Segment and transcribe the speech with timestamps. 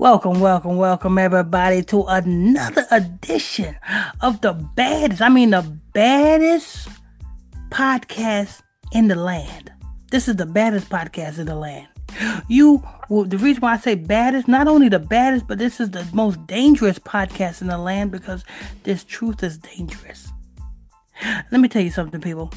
[0.00, 3.76] Welcome, welcome, welcome, everybody, to another edition
[4.22, 6.88] of the baddest, I mean, the baddest
[7.68, 9.70] podcast in the land.
[10.10, 11.86] This is the baddest podcast in the land.
[12.48, 15.90] You, well, the reason why I say baddest, not only the baddest, but this is
[15.90, 18.42] the most dangerous podcast in the land because
[18.84, 20.32] this truth is dangerous.
[21.52, 22.50] Let me tell you something, people.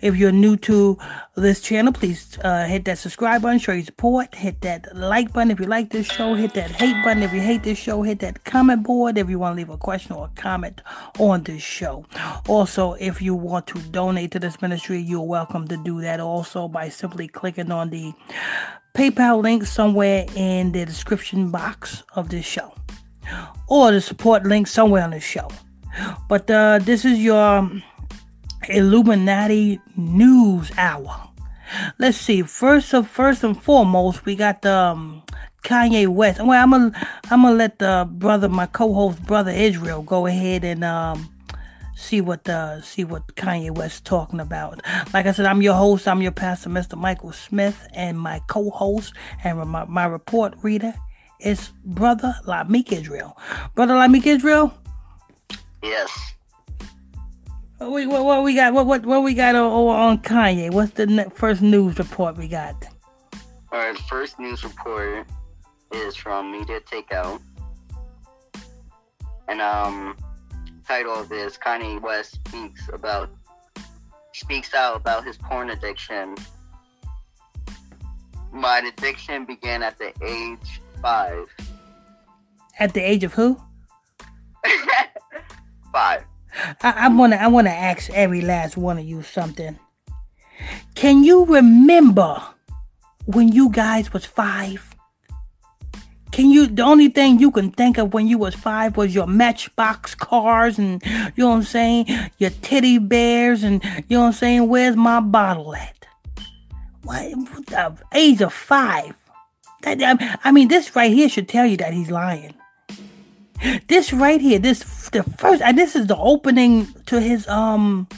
[0.00, 0.98] If you're new to
[1.36, 5.50] this channel, please uh, hit that subscribe button, show your support, hit that like button
[5.50, 8.20] if you like this show, hit that hate button if you hate this show, hit
[8.20, 10.82] that comment board if you want to leave a question or a comment
[11.18, 12.04] on this show.
[12.48, 16.68] Also, if you want to donate to this ministry, you're welcome to do that also
[16.68, 18.12] by simply clicking on the
[18.94, 22.74] PayPal link somewhere in the description box of this show
[23.68, 25.48] or the support link somewhere on the show.
[26.28, 27.70] But uh, this is your
[28.68, 31.28] Illuminati News Hour.
[31.98, 32.42] Let's see.
[32.42, 35.22] First of first and foremost, we got the um,
[35.62, 36.40] Kanye West.
[36.40, 40.84] Well, I'm gonna I'm gonna let the brother, my co-host, brother Israel, go ahead and
[40.84, 41.28] um,
[41.94, 44.80] see what the see what Kanye West talking about.
[45.14, 46.08] Like I said, I'm your host.
[46.08, 46.98] I'm your pastor, Mr.
[46.98, 50.94] Michael Smith, and my co-host and my, my report reader
[51.40, 53.36] is brother Lamik Israel.
[53.74, 54.74] Brother Lamik Israel.
[55.82, 56.34] Yes.
[57.88, 58.72] What, what, what we got?
[58.72, 60.70] What what what we got on, on Kanye?
[60.70, 62.86] What's the ne- first news report we got?
[63.70, 65.26] All right, first news report
[65.92, 67.40] is from Media Takeout,
[69.48, 70.16] and um,
[70.86, 73.30] title of this Kanye West speaks about
[74.32, 76.36] speaks out about his porn addiction.
[78.52, 81.46] My addiction began at the age five.
[82.78, 83.60] At the age of who?
[85.92, 86.24] five.
[86.82, 89.78] I, I wanna I wanna ask every last one of you something.
[90.94, 92.42] Can you remember
[93.26, 94.94] when you guys was five?
[96.30, 99.26] Can you the only thing you can think of when you was five was your
[99.26, 101.02] matchbox cars and
[101.36, 102.06] you know what I'm saying?
[102.38, 104.68] Your teddy bears and you know what I'm saying?
[104.68, 106.06] Where's my bottle at?
[107.02, 109.14] What the age of five?
[109.84, 112.54] I mean this right here should tell you that he's lying.
[113.88, 118.08] This right here, this the first, and this is the opening to his um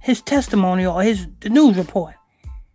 [0.00, 2.14] his testimony or his the news report.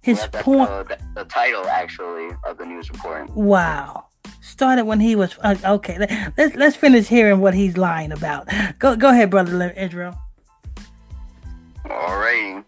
[0.01, 0.69] His that's, point.
[0.69, 3.29] uh, the, the title actually of the news report.
[3.31, 4.07] Wow.
[4.41, 5.97] Started when he was uh, okay.
[5.97, 8.49] Let, let's let's finish hearing what he's lying about.
[8.79, 10.17] Go go ahead, brother Israel.
[11.85, 12.63] Alrighty.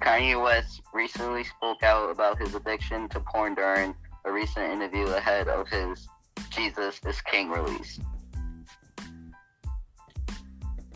[0.00, 5.46] Kanye West recently spoke out about his addiction to porn during a recent interview ahead
[5.48, 6.08] of his
[6.50, 8.00] Jesus is King release.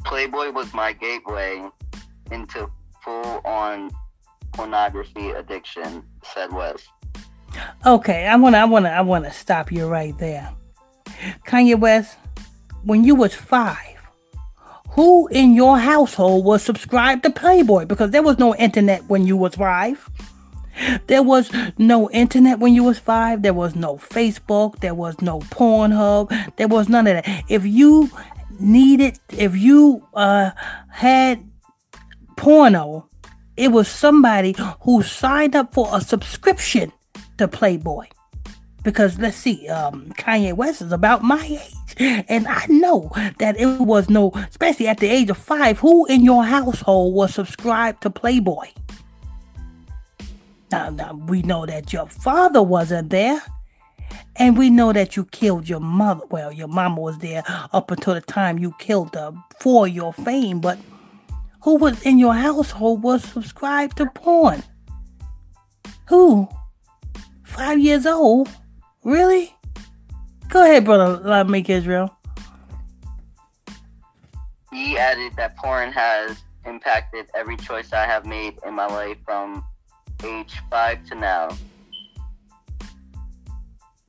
[0.05, 1.69] Playboy was my gateway
[2.31, 2.71] into
[3.03, 3.91] full on
[4.53, 6.89] pornography addiction, said West.
[7.87, 10.51] Okay, I wanna I wanna I wanna stop you right there.
[11.47, 12.17] Kanye West,
[12.83, 13.95] when you was five,
[14.91, 17.85] who in your household was subscribed to Playboy?
[17.85, 20.09] Because there was no internet when you was five.
[21.07, 23.43] There was no internet when you was five.
[23.43, 24.81] There was no Facebook.
[24.81, 26.57] There was no Pornhub.
[26.57, 27.45] There was none of that.
[27.49, 28.11] If you
[28.61, 30.51] needed, if you uh
[30.91, 31.49] had
[32.37, 33.09] porno,
[33.57, 36.93] it was somebody who signed up for a subscription
[37.39, 38.07] to Playboy.
[38.83, 43.81] Because let's see, um, Kanye West is about my age, and I know that it
[43.81, 48.11] was no, especially at the age of five, who in your household was subscribed to
[48.11, 48.67] Playboy?
[50.71, 53.41] Now, now we know that your father wasn't there,
[54.37, 56.25] and we know that you killed your mother.
[56.31, 60.61] Well, your mama was there up until the time you killed her for your fame,
[60.61, 60.79] but
[61.63, 64.63] who was in your household was subscribed to porn?
[66.09, 66.49] Who?
[67.43, 68.49] Five years old?
[69.03, 69.55] Really?
[70.49, 71.23] Go ahead, brother.
[71.25, 72.15] Lamik Israel.
[74.73, 79.65] He added that porn has impacted every choice I have made in my life from
[80.25, 81.51] age five to now.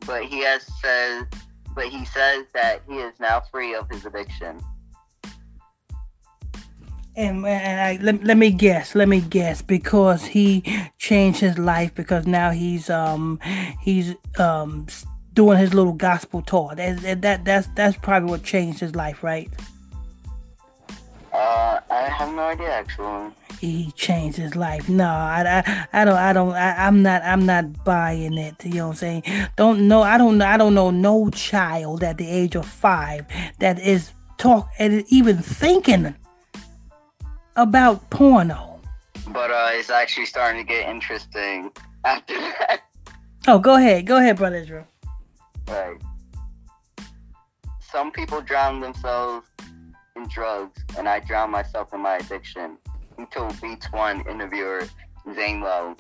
[0.06, 1.28] But he has said,
[1.74, 4.60] but he says that he is now free of his addiction.
[7.18, 10.64] And, and I, let, let me guess, let me guess, because he
[10.98, 13.40] changed his life because now he's um
[13.82, 14.88] he's um
[15.34, 16.74] doing his little gospel tour.
[16.76, 19.50] That, that that's that's probably what changed his life, right?
[21.36, 23.34] Uh, I have no idea actually.
[23.60, 24.88] He changed his life.
[24.88, 28.64] No, I, I, I don't, I don't, I, I'm not, I'm not buying it.
[28.64, 29.24] You know what I'm saying?
[29.58, 33.26] Don't know, I don't, I don't know no child at the age of five
[33.60, 36.16] that is talk and even thinking
[37.58, 38.80] about porno.
[39.28, 41.70] But uh, it's actually starting to get interesting
[42.06, 42.82] after that.
[43.46, 44.88] Oh, go ahead, go ahead, brother Israel.
[45.68, 45.98] Right.
[47.82, 49.48] Some people drown themselves
[50.28, 52.78] drugs, and I drown myself in my addiction.
[53.18, 54.84] He told Beats One interviewer
[55.34, 55.96] Zane Lowe.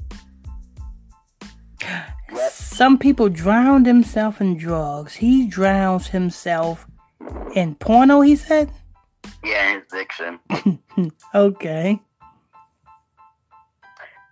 [1.81, 2.51] Yep.
[2.51, 5.15] Some people drown themselves in drugs.
[5.15, 6.87] He drowns himself
[7.53, 8.71] in porno, he said?
[9.43, 10.39] Yeah, his addiction.
[11.35, 11.99] okay.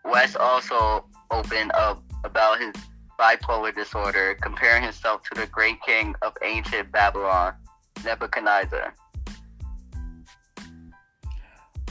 [0.06, 2.74] West also opened up about his
[3.20, 7.54] bipolar disorder, comparing himself to the great king of ancient Babylon,
[8.04, 8.94] Nebuchadnezzar.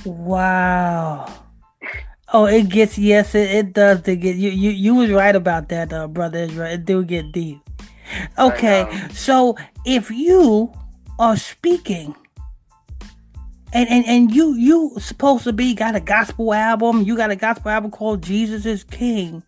[0.04, 1.26] Wow.
[2.32, 4.50] Oh, it gets yes, it, it does to get you.
[4.50, 6.72] You you was right about that, uh, brother Israel.
[6.72, 7.60] It do get deep.
[8.38, 10.72] Okay, so if you
[11.18, 12.14] are speaking
[13.72, 17.36] and, and and you you supposed to be got a gospel album, you got a
[17.36, 19.42] gospel album called Jesus is King.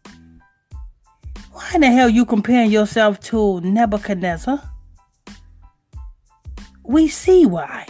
[1.53, 4.63] Why in the hell you comparing yourself to Nebuchadnezzar?
[6.83, 7.87] We see why.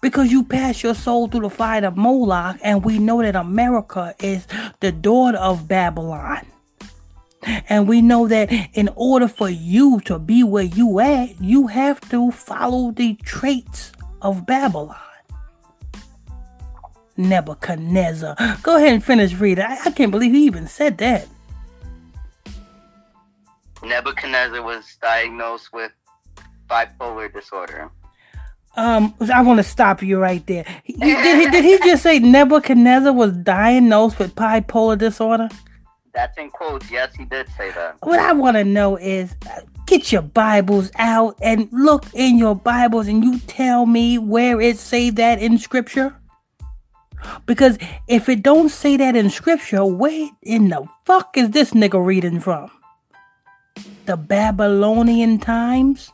[0.00, 4.14] Because you pass your soul through the fire of Moloch, and we know that America
[4.20, 4.46] is
[4.80, 6.46] the daughter of Babylon.
[7.68, 12.00] And we know that in order for you to be where you at, you have
[12.10, 13.92] to follow the traits
[14.22, 14.96] of Babylon.
[17.16, 18.36] Nebuchadnezzar.
[18.62, 19.64] Go ahead and finish reading.
[19.64, 21.28] I, I can't believe he even said that.
[23.82, 25.92] Nebuchadnezzar was diagnosed with
[26.68, 27.90] bipolar disorder.
[28.76, 30.64] Um, I want to stop you right there.
[30.82, 35.48] He, did, he, did he just say Nebuchadnezzar was diagnosed with bipolar disorder?
[36.12, 36.90] That's in quotes.
[36.90, 37.96] Yes, he did say that.
[38.02, 39.34] What I want to know is
[39.86, 44.78] get your Bibles out and look in your Bibles and you tell me where it
[44.78, 46.14] say that in scripture.
[47.46, 52.04] Because if it don't say that in scripture, where in the fuck is this nigga
[52.04, 52.70] reading from?
[54.06, 56.12] The Babylonian times?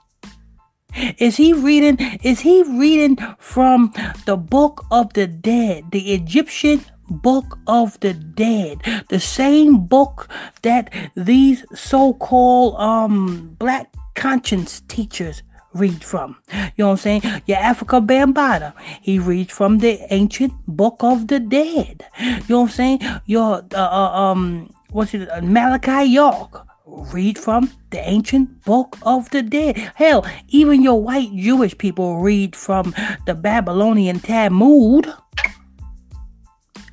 [1.19, 3.93] Is he reading is he reading from
[4.27, 8.79] the book of the dead, the Egyptian book of the dead,
[9.09, 10.29] the same book
[10.63, 15.43] that these so-called um black conscience teachers
[15.73, 16.37] read from.
[16.53, 17.23] You know what I'm saying?
[17.47, 22.05] Your Afrika Bambaataa, he reads from the ancient book of the dead.
[22.21, 23.01] You know what I'm saying?
[23.27, 29.31] Your uh, uh, um what's it uh, Malachi York read from the ancient book of
[29.31, 29.77] the dead.
[29.95, 32.95] Hell, even your white Jewish people read from
[33.27, 35.13] the Babylonian Talmud.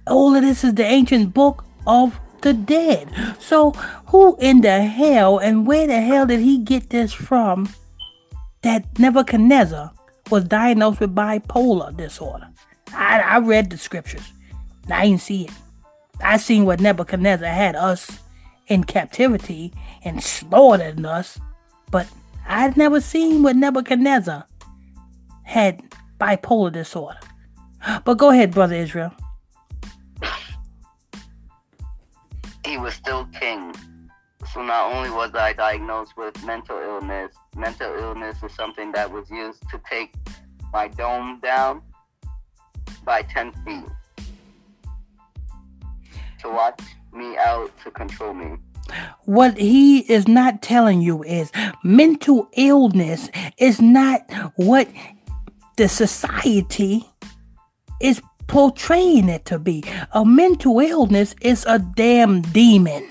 [0.08, 3.10] All of this is the ancient book of the dead.
[3.39, 3.72] So,
[4.08, 7.70] who in the hell and where the hell did he get this from
[8.62, 9.92] that Nebuchadnezzar
[10.30, 12.48] was diagnosed with bipolar disorder?
[12.94, 14.32] I, I read the scriptures.
[14.89, 15.51] I didn't see it.
[16.24, 18.20] I seen what Nebuchadnezzar had us
[18.68, 21.40] in captivity and slaughtered us,
[21.92, 22.08] but
[22.48, 24.46] I'd never seen what Nebuchadnezzar
[25.44, 25.82] had
[26.20, 27.20] bipolar disorder.
[28.04, 29.14] But go ahead, brother Israel.
[32.66, 33.74] He was still king.
[34.54, 39.30] So not only was I diagnosed with mental illness, mental illness is something that was
[39.30, 40.16] used to take
[40.74, 41.82] my dome down
[43.04, 43.86] by 10 feet.
[46.40, 46.82] To watch
[47.14, 48.58] me out to control me.
[49.26, 51.52] What he is not telling you is
[51.84, 54.22] mental illness is not
[54.56, 54.88] what
[55.76, 57.06] the society
[58.02, 59.84] is portraying it to be.
[60.14, 63.08] A mental illness is a damn demon.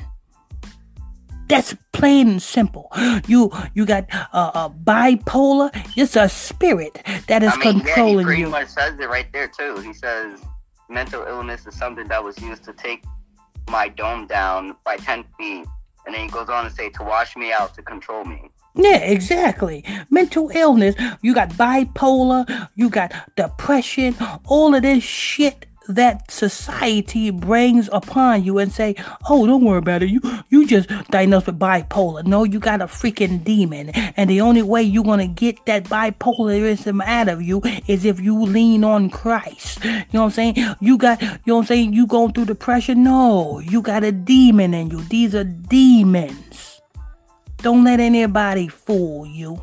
[1.49, 2.91] That's plain and simple.
[3.29, 5.71] You you got a uh, bipolar.
[5.97, 8.49] It's a spirit that is I mean, controlling yeah, he pretty you.
[8.49, 9.79] much says it right there too.
[9.79, 10.41] He says
[10.88, 13.05] mental illness is something that was used to take
[13.68, 15.66] my dome down by 10 feet.
[16.06, 18.50] And then he goes on to say to wash me out to control me.
[18.76, 19.85] Yeah, exactly.
[20.11, 20.94] Mental illness.
[21.23, 22.68] You got bipolar.
[22.75, 24.14] You got depression.
[24.44, 28.95] All of this shit that society brings upon you and say,
[29.28, 30.11] "Oh, don't worry about it.
[30.11, 34.62] You you just diagnosed with bipolar." No, you got a freaking demon, and the only
[34.62, 39.85] way you're gonna get that bipolarism out of you is if you lean on Christ.
[39.85, 40.57] You know what I'm saying?
[40.81, 41.93] You got, you know what I'm saying?
[41.93, 43.05] You going through depression?
[43.05, 45.02] No, you got a demon in you.
[45.02, 46.81] These are demons.
[47.59, 49.61] Don't let anybody fool you.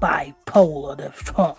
[0.00, 1.56] Bipolar, the strong.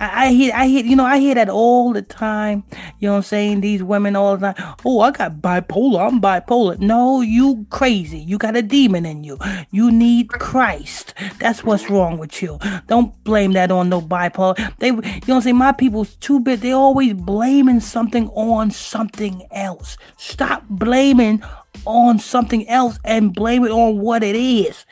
[0.00, 2.64] I, I hear, I hear, you know, I hear that all the time.
[2.98, 3.60] You know what I'm saying?
[3.60, 4.74] These women all the time.
[4.84, 6.08] Oh, I got bipolar.
[6.08, 6.78] I'm bipolar.
[6.78, 8.18] No, you crazy.
[8.18, 9.38] You got a demon in you.
[9.70, 11.14] You need Christ.
[11.38, 12.58] That's what's wrong with you.
[12.86, 14.56] Don't blame that on no bipolar.
[14.78, 15.56] They, you know what I'm saying?
[15.56, 16.60] My people's too big.
[16.60, 19.96] They always blaming something on something else.
[20.16, 21.42] Stop blaming
[21.86, 24.84] on something else and blame it on what it is.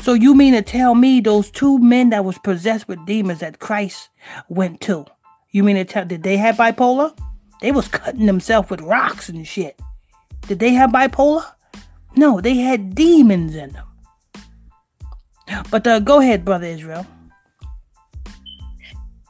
[0.00, 3.58] So you mean to tell me those two men that was possessed with demons that
[3.58, 4.08] Christ
[4.48, 5.04] went to?
[5.50, 7.16] You mean to tell did they have bipolar?
[7.60, 9.80] They was cutting themselves with rocks and shit.
[10.48, 11.44] Did they have bipolar?
[12.16, 13.86] No, they had demons in them.
[15.70, 17.06] But uh, go ahead, brother Israel.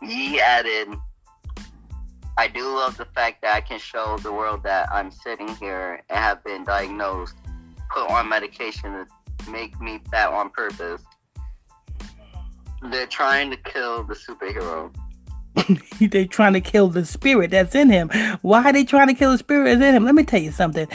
[0.02, 0.88] He added,
[2.38, 6.02] I do love the fact that I can show the world that I'm sitting here
[6.08, 7.34] and have been diagnosed,
[7.90, 9.06] put on medication
[9.48, 11.02] make me that on purpose.
[12.90, 14.94] They're trying to kill the superhero.
[16.10, 18.10] they're trying to kill the spirit that's in him.
[18.42, 20.04] Why are they trying to kill the spirit that's in him?
[20.04, 20.86] Let me tell you something.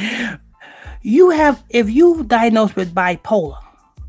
[1.01, 3.57] You have, if you diagnosed with bipolar,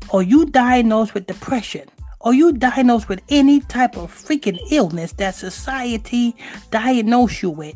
[0.09, 5.35] or you diagnosed with depression, or you diagnosed with any type of freaking illness that
[5.35, 6.35] society
[6.71, 7.75] diagnose you with,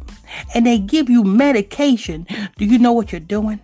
[0.53, 3.59] and they give you medication, do you know what you're doing?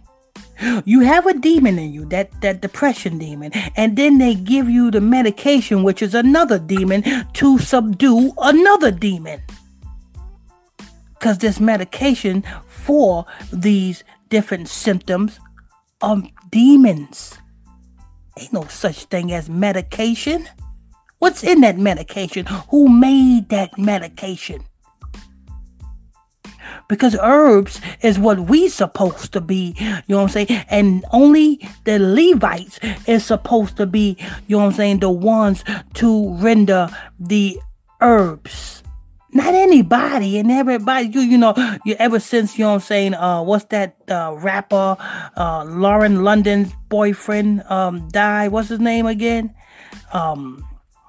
[0.86, 4.92] You have a demon in you, that, that depression demon, and then they give you
[4.92, 9.42] the medication, which is another demon, to subdue another demon.
[11.14, 15.40] Because this medication for these different symptoms
[16.02, 17.38] are demons.
[18.38, 20.48] Ain't no such thing as medication.
[21.20, 22.46] What's in that medication?
[22.70, 24.66] Who made that medication?
[26.88, 30.66] Because herbs is what we supposed to be, you know what I'm saying?
[30.70, 35.64] And only the Levites is supposed to be, you know what I'm saying, the ones
[35.96, 36.90] to render
[37.20, 37.60] the
[38.02, 38.84] herbs.
[39.36, 43.14] Not anybody and everybody, you you know, you ever since you know what I'm saying,
[43.16, 44.96] uh what's that uh rapper
[45.36, 49.56] uh Lauren London's boyfriend um died, what's his name again?
[50.12, 50.64] Um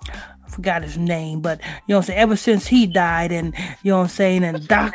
[0.09, 3.55] I forgot his name, but you know what I'm saying, ever since he died and
[3.83, 4.95] you know what I'm saying, and Doc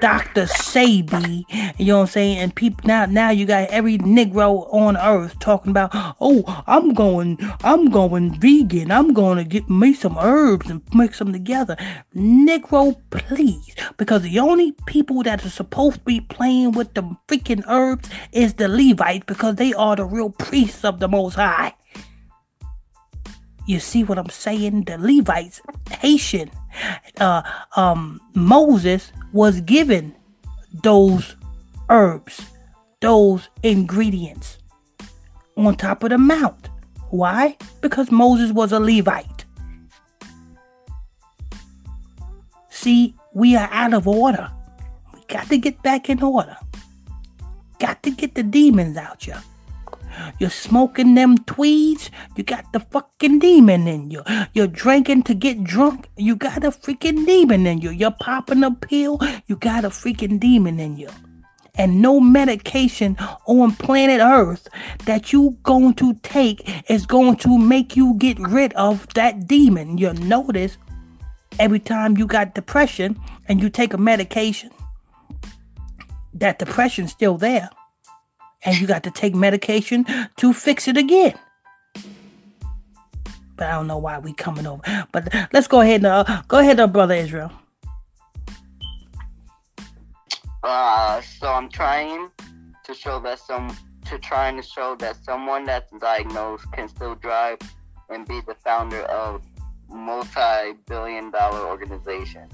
[0.00, 0.46] Dr.
[0.46, 1.44] Sebi,
[1.78, 2.38] you know what I'm saying?
[2.38, 7.38] And people now now you got every Negro on earth talking about, oh, I'm going,
[7.64, 8.90] I'm going vegan.
[8.90, 11.76] I'm to get me some herbs and mix them together.
[12.14, 13.74] Negro, please.
[13.96, 18.54] Because the only people that are supposed to be playing with the freaking herbs is
[18.54, 21.74] the Levites because they are the real priests of the Most High.
[23.66, 24.84] You see what I'm saying?
[24.84, 26.50] The Levites, Haitian,
[27.20, 27.42] uh,
[27.76, 30.14] um, Moses was given
[30.82, 31.36] those
[31.88, 32.40] herbs,
[33.00, 34.58] those ingredients
[35.56, 36.68] on top of the mount.
[37.10, 37.56] Why?
[37.80, 39.44] Because Moses was a Levite.
[42.68, 44.50] See, we are out of order.
[45.14, 46.56] We got to get back in order.
[47.78, 49.34] Got to get the demons out, you.
[50.38, 54.22] You're smoking them tweeds, you got the fucking demon in you.
[54.52, 57.90] You're drinking to get drunk, you got a freaking demon in you.
[57.90, 61.08] You're popping a pill, you got a freaking demon in you.
[61.78, 64.66] And no medication on planet Earth
[65.04, 69.98] that you going to take is going to make you get rid of that demon.
[69.98, 70.78] You'll notice
[71.58, 74.70] every time you got depression and you take a medication,
[76.32, 77.70] that depression's still there
[78.66, 80.04] and you got to take medication
[80.36, 81.38] to fix it again.
[83.56, 84.82] But I don't know why we coming over.
[85.12, 87.50] But let's go ahead and uh, go ahead, uh, brother Israel.
[90.62, 92.28] Uh, so I'm trying
[92.84, 93.74] to show that some
[94.06, 97.58] to trying to show that someone that's diagnosed can still drive
[98.08, 99.42] and be the founder of
[99.88, 102.48] multi-billion dollar organization.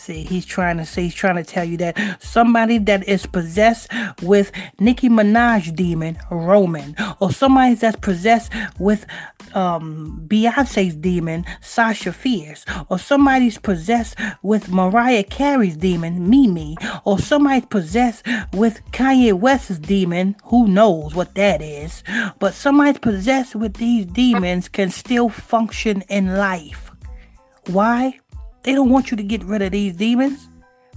[0.00, 3.86] See, he's trying to say, he's trying to tell you that somebody that is possessed
[4.22, 9.04] with Nicki Minaj demon, Roman, or somebody that's possessed with
[9.54, 17.66] um, Beyonce's demon, Sasha Fierce, or somebody's possessed with Mariah Carey's demon, Mimi, or somebody's
[17.66, 22.02] possessed with Kanye West's demon, who knows what that is,
[22.38, 26.90] but somebody's possessed with these demons can still function in life.
[27.66, 28.18] Why?
[28.62, 30.48] They don't want you to get rid of these demons.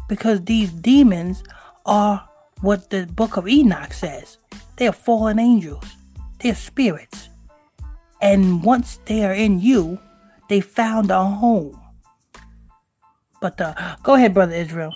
[0.07, 1.43] because these demons
[1.85, 2.27] are
[2.61, 4.37] what the book of Enoch says.
[4.77, 5.85] They are fallen angels.
[6.39, 7.29] They're spirits.
[8.21, 9.99] And once they are in you,
[10.49, 11.79] they found a home.
[13.41, 14.93] But uh, go ahead, brother Israel.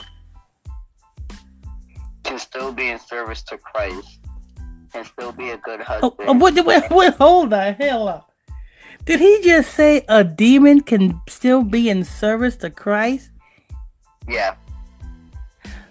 [2.23, 4.19] Can still be in service to Christ.
[4.93, 6.13] Can still be a good husband.
[6.19, 8.26] Oh, oh, wait, wait, wait, hold the hell up.
[9.07, 13.31] Did he just say a demon can still be in service to Christ?
[14.27, 14.55] Yeah.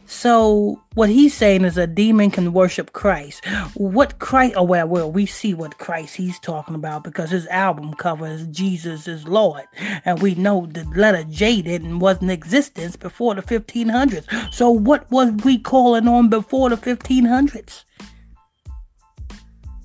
[0.05, 3.43] So what he's saying is a demon can worship Christ.
[3.73, 4.55] What Christ?
[4.59, 9.09] Oh well, well, we see what Christ he's talking about because his album covers Jesus
[9.09, 9.65] is Lord,
[10.05, 14.53] and we know the letter J didn't was in existence before the 1500s.
[14.53, 17.85] So what was we calling on before the 1500s?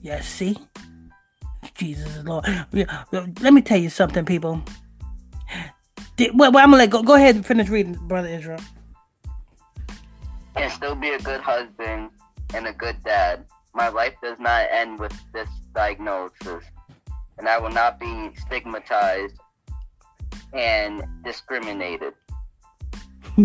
[0.02, 0.58] Yes, see,
[1.82, 2.46] Jesus is Lord.
[3.42, 4.62] Let me tell you something, people.
[6.34, 7.02] Well, I'm gonna let go.
[7.02, 8.60] Go ahead and finish reading, brother Israel
[10.56, 12.10] can still be a good husband
[12.54, 13.46] and a good dad.
[13.74, 16.64] My life does not end with this diagnosis,
[17.38, 19.40] and I will not be stigmatized
[20.54, 22.14] and discriminated.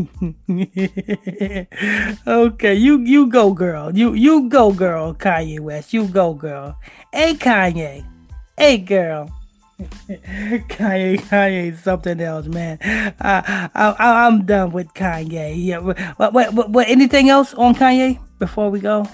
[2.26, 3.96] okay, you you go, girl.
[3.96, 5.14] You you go, girl.
[5.14, 6.76] Kanye West, you go, girl.
[7.12, 8.04] Hey, Kanye.
[8.58, 9.30] Hey, girl.
[9.80, 12.78] Kanye, Kanye, something else, man.
[13.20, 15.54] I, I, I'm done with Kanye.
[15.56, 15.78] Yeah.
[15.80, 19.06] What, what, what, what, anything else on Kanye before we go?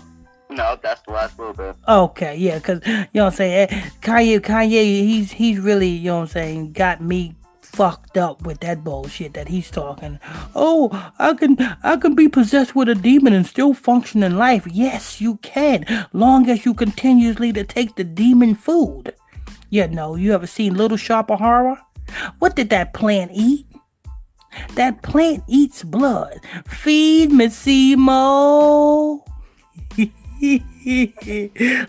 [0.49, 1.75] No, that's the last little bit.
[1.89, 3.69] Okay, yeah, cause you know what I'm saying.
[3.71, 8.43] Eh, Kanye, Kanye, he's he's really you know what I'm saying got me fucked up
[8.43, 10.21] with that bullshit that he's talking.
[10.55, 14.67] Oh, I can I can be possessed with a demon and still function in life.
[14.71, 19.15] Yes, you can, long as you continuously to take the demon food.
[19.73, 21.79] You know, you ever seen Little Shop of Horror?
[22.41, 23.67] What did that plant eat?
[24.75, 26.41] That plant eats blood.
[26.67, 29.25] Feed me, Seymour.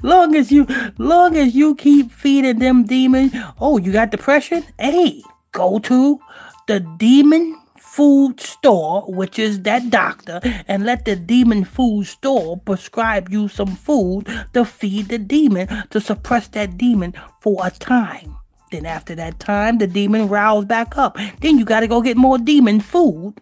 [0.02, 0.66] long as you
[0.98, 3.34] long as you keep feeding them demons.
[3.60, 4.64] Oh, you got depression?
[4.80, 6.22] Hey, go to
[6.68, 7.63] the demon
[7.94, 13.76] food store, which is that doctor, and let the demon food store prescribe you some
[13.76, 18.36] food to feed the demon to suppress that demon for a time.
[18.72, 21.20] Then after that time, the demon riles back up.
[21.42, 23.36] Then you gotta go get more demon food,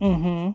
[0.00, 0.50] Mm-hmm.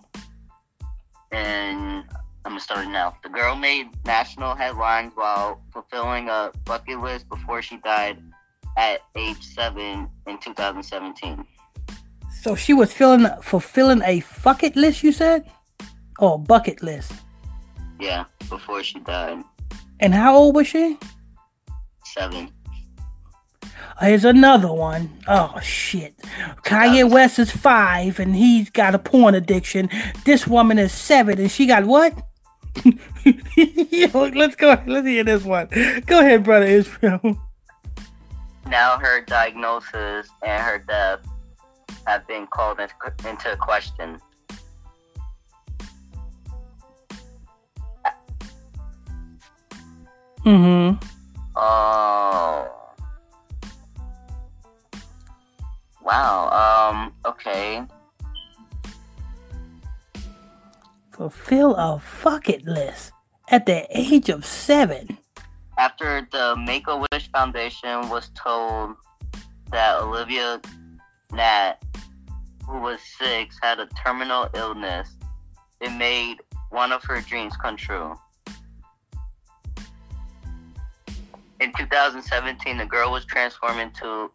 [1.32, 2.04] And
[2.46, 3.18] I'm gonna start now.
[3.24, 8.18] The girl made national headlines while fulfilling a bucket list before she died
[8.78, 11.46] at age seven in 2017.
[12.40, 15.44] So she was filling fulfilling a bucket list, you said?
[16.20, 17.12] Or bucket list?
[18.00, 19.44] Yeah, before she died.
[20.00, 20.98] And how old was she?
[22.06, 22.50] Seven.
[24.00, 25.20] Here's another one.
[25.28, 26.18] Oh shit.
[26.64, 29.90] Kanye West is five and he's got a porn addiction.
[30.24, 32.14] This woman is seven and she got what?
[33.56, 34.82] Yo, let's go.
[34.88, 35.68] Let's hear this one.
[36.06, 37.20] Go ahead, brother Israel.
[38.68, 41.20] Now her diagnosis and her death
[42.10, 44.18] have been called into question.
[50.44, 50.98] Mm-hmm.
[51.56, 52.68] Oh.
[56.02, 56.50] Wow.
[56.50, 57.14] Um.
[57.26, 57.86] Okay.
[61.12, 63.12] Fulfill a bucket list
[63.50, 65.20] at the age of seven.
[65.78, 68.96] After the Make a Wish Foundation was told
[69.72, 70.60] that Olivia
[71.36, 71.78] Gant,
[72.68, 75.16] who was six, had a terminal illness.
[75.82, 76.38] It made
[76.70, 78.16] one of her dreams come true.
[81.60, 84.32] In 2017, the girl was transformed into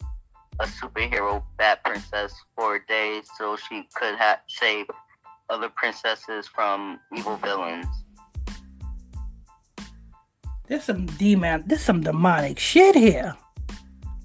[0.59, 4.85] a superhero bat princess for days so she could ha- save
[5.49, 7.87] other princesses from evil villains.
[10.67, 11.63] There's some demon.
[11.65, 13.35] There's some demonic shit here.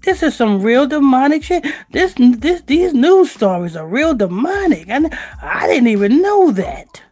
[0.02, 1.64] This is some real demonic shit.
[1.90, 7.02] This, this, these news stories are real demonic, and I didn't even know that.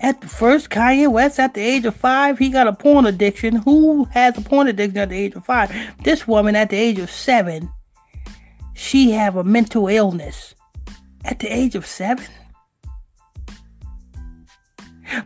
[0.00, 3.56] At the first, Kanye West, at the age of five, he got a porn addiction.
[3.56, 5.74] Who has a porn addiction at the age of five?
[6.04, 7.70] This woman, at the age of seven,
[8.74, 10.54] she have a mental illness.
[11.24, 12.26] At the age of seven.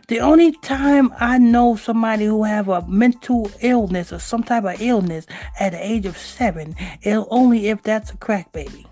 [0.07, 4.81] The only time I know somebody who have a mental illness or some type of
[4.81, 5.25] illness
[5.59, 8.85] at the age of seven is only if that's a crack baby.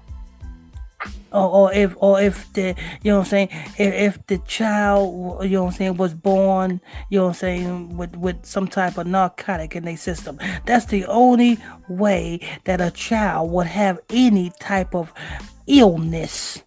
[1.31, 3.49] Or, or if or if the you know what I'm saying?
[3.77, 7.35] If, if the child you know what I'm saying was born you know what I'm
[7.35, 10.39] saying with with some type of narcotic in their system.
[10.65, 15.13] That's the only way that a child would have any type of
[15.67, 16.63] illness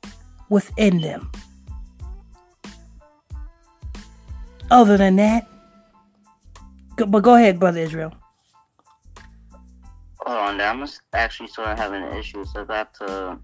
[0.49, 1.33] within them
[4.73, 5.47] Other than that,
[6.97, 8.11] go, but go ahead, brother Israel.
[10.25, 13.39] Hold on, I'm actually sort of having an issue, so I have to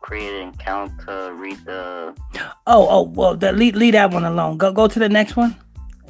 [0.00, 2.14] create an account to read the.
[2.68, 4.56] Oh, oh, well, that, leave, leave that one alone.
[4.56, 5.56] Go, go to the next one.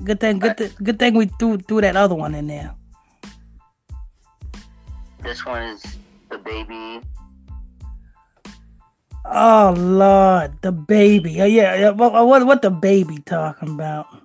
[0.04, 2.74] Good thing, good, th- good thing we threw threw that other one in there.
[5.22, 5.80] This one is
[6.28, 7.02] DaBaby.
[9.24, 11.40] Oh Lord, DaBaby.
[11.40, 11.90] Oh yeah, yeah.
[11.90, 14.23] What, what, what DaBaby talking about?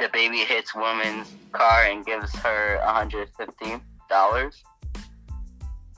[0.00, 3.28] The baby hits woman's car and gives her $150.
[3.38, 4.54] That's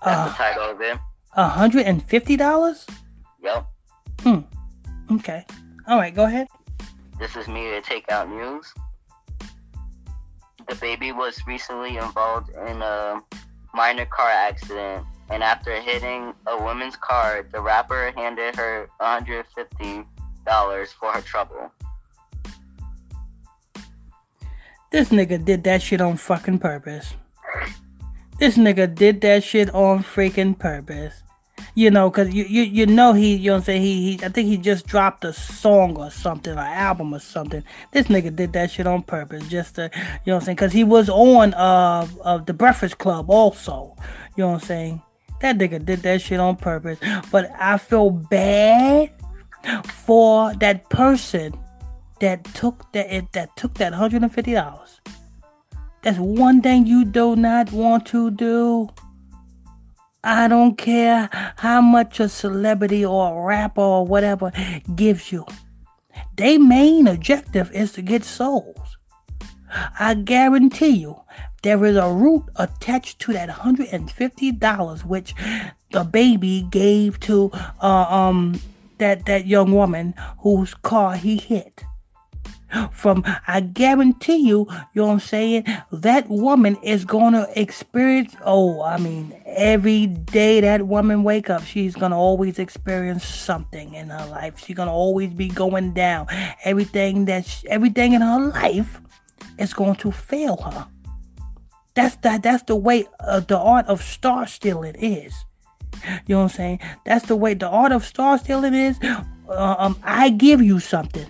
[0.03, 0.99] uh, the title of it.
[1.39, 2.89] $150?
[3.45, 3.67] Yep.
[4.23, 4.41] Hmm.
[5.15, 5.47] Okay.
[5.87, 6.49] All right, go ahead.
[7.21, 8.75] This is Media Takeout news.
[10.67, 13.21] DaBaby was recently involved in a
[13.73, 20.05] minor car accident, and after hitting a woman's car, the rapper handed her $150
[20.99, 21.71] for her trouble.
[24.93, 27.15] This nigga did that shit on fucking purpose.
[28.39, 31.23] This nigga did that shit on freaking purpose.
[31.75, 34.25] You know, cause you, you you know he you know what I'm saying he, he
[34.25, 37.65] I think he just dropped a song or something, an album or something.
[37.93, 40.73] This nigga did that shit on purpose, just to you know what I'm saying, cause
[40.73, 43.97] he was on uh of the Breakfast Club also.
[44.37, 45.03] You know what I'm saying?
[45.41, 46.99] That nigga did that shit on purpose.
[47.31, 49.11] But I feel bad
[49.89, 51.59] for that person
[52.23, 55.01] that took that that took that hundred and fifty dollars.
[56.03, 58.91] That's one thing you do not want to do.
[60.25, 64.53] I don't care how much a celebrity or a rapper or whatever
[64.95, 65.45] gives you.
[66.37, 68.97] Their main objective is to get souls.
[69.99, 71.23] I guarantee you,
[71.63, 75.35] there is a root attached to that $150 which
[75.93, 78.61] DaBaby gave to uh, um
[78.99, 81.83] that that young woman whose car he hit
[82.93, 85.65] from I guarantee you, you know what I'm saying?
[85.91, 91.95] That woman is gonna experience oh, I mean, every day that woman wake up, she's
[91.95, 94.59] gonna always experience something in her life.
[94.59, 96.27] She's gonna always be going down.
[96.65, 99.01] Everything that everything in her life
[99.59, 100.87] is going to fail her.
[101.95, 105.45] That's that that's the way uh, the art of star stealing is.
[106.27, 106.81] You know what I'm saying?
[107.05, 108.99] That's the way the art of star stealing is.
[109.49, 111.27] Uh, um, I give you something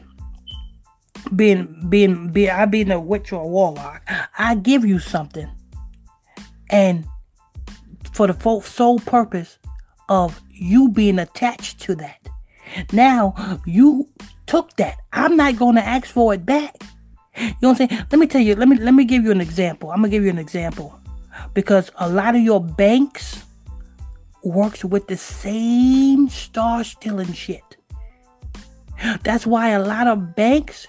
[1.37, 4.03] being being being I being a witch or a warlock,
[4.39, 5.51] I give you something,
[6.71, 7.07] and
[8.13, 9.59] for the sole purpose
[10.09, 12.29] of you being attached to that.
[12.93, 14.09] Now you
[14.47, 14.99] took that.
[15.13, 16.77] I'm not going to ask for it back.
[17.37, 18.07] You know what I'm saying?
[18.11, 18.55] Let me tell you.
[18.55, 19.91] Let me let me give you an example.
[19.91, 21.01] I'm gonna give you an example
[21.55, 23.43] because a lot of your banks
[24.45, 27.77] works with the same star stealing shit.
[29.23, 30.87] That's why a lot of banks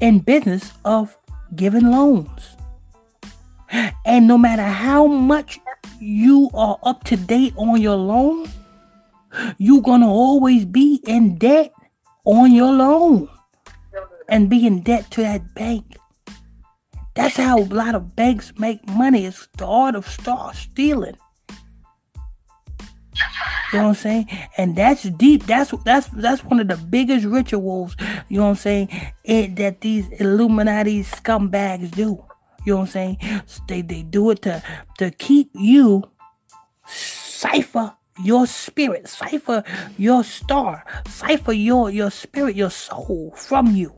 [0.00, 1.16] in business of
[1.54, 2.56] giving loans.
[4.04, 5.60] And no matter how much
[6.00, 8.48] you are up to date on your loan,
[9.58, 11.72] you're going to always be in debt
[12.24, 13.28] on your loan
[14.28, 15.96] and be in debt to that bank.
[17.14, 19.26] That's how a lot of banks make money.
[19.26, 21.16] It's the art of star stealing.
[23.72, 24.28] You know what I'm saying?
[24.56, 25.44] And that's deep.
[25.46, 27.96] That's that's that's one of the biggest rituals.
[28.28, 28.88] You know what I'm saying?
[29.24, 32.24] It, that these Illuminati scumbags do.
[32.64, 32.86] You know what I'm
[33.18, 33.18] saying?
[33.66, 34.62] They they do it to
[34.98, 36.04] to keep you
[36.86, 39.62] cipher your spirit, cipher
[39.96, 43.94] your star, cipher your your spirit, your soul from you.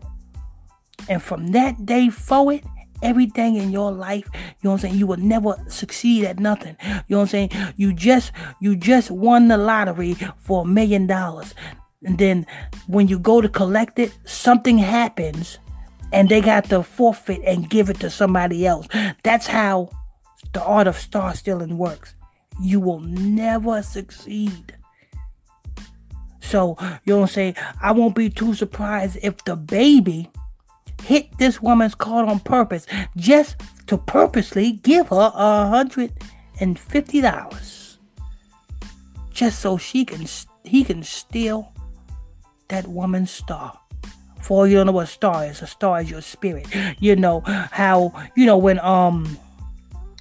[1.09, 2.63] And from that day forward,
[3.03, 6.77] everything in your life, you know what I'm saying, you will never succeed at nothing.
[6.83, 7.51] You know what I'm saying?
[7.77, 11.55] You just you just won the lottery for a million dollars.
[12.03, 12.47] And then
[12.87, 15.59] when you go to collect it, something happens
[16.13, 18.89] and they got to forfeit and give it to somebody else.
[19.23, 19.91] That's how
[20.53, 22.15] the art of star stealing works.
[22.61, 24.77] You will never succeed.
[26.41, 27.57] So, you know what I'm saying?
[27.81, 30.31] I won't be too surprised if DaBaby
[31.03, 32.87] hit this woman's card on purpose
[33.17, 36.13] just to purposely give her a hundred
[36.61, 37.99] and fifty dollars.
[39.31, 40.27] Just so she can
[40.65, 41.73] he can steal
[42.69, 43.79] that woman's star.
[44.41, 46.67] For you don't know what star is a star is your spirit.
[46.99, 49.39] You know how you know when um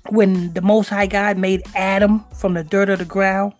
[0.09, 3.53] when the most high god made adam from the dirt of the ground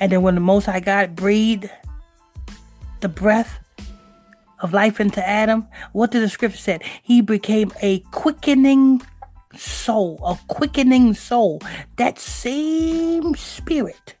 [0.00, 1.70] and then when the most high god breathed
[3.00, 3.58] the breath
[4.60, 6.82] of life into Adam, what did the scripture said?
[7.02, 9.02] He became a quickening
[9.56, 11.60] soul, a quickening soul.
[11.96, 14.16] That same spirit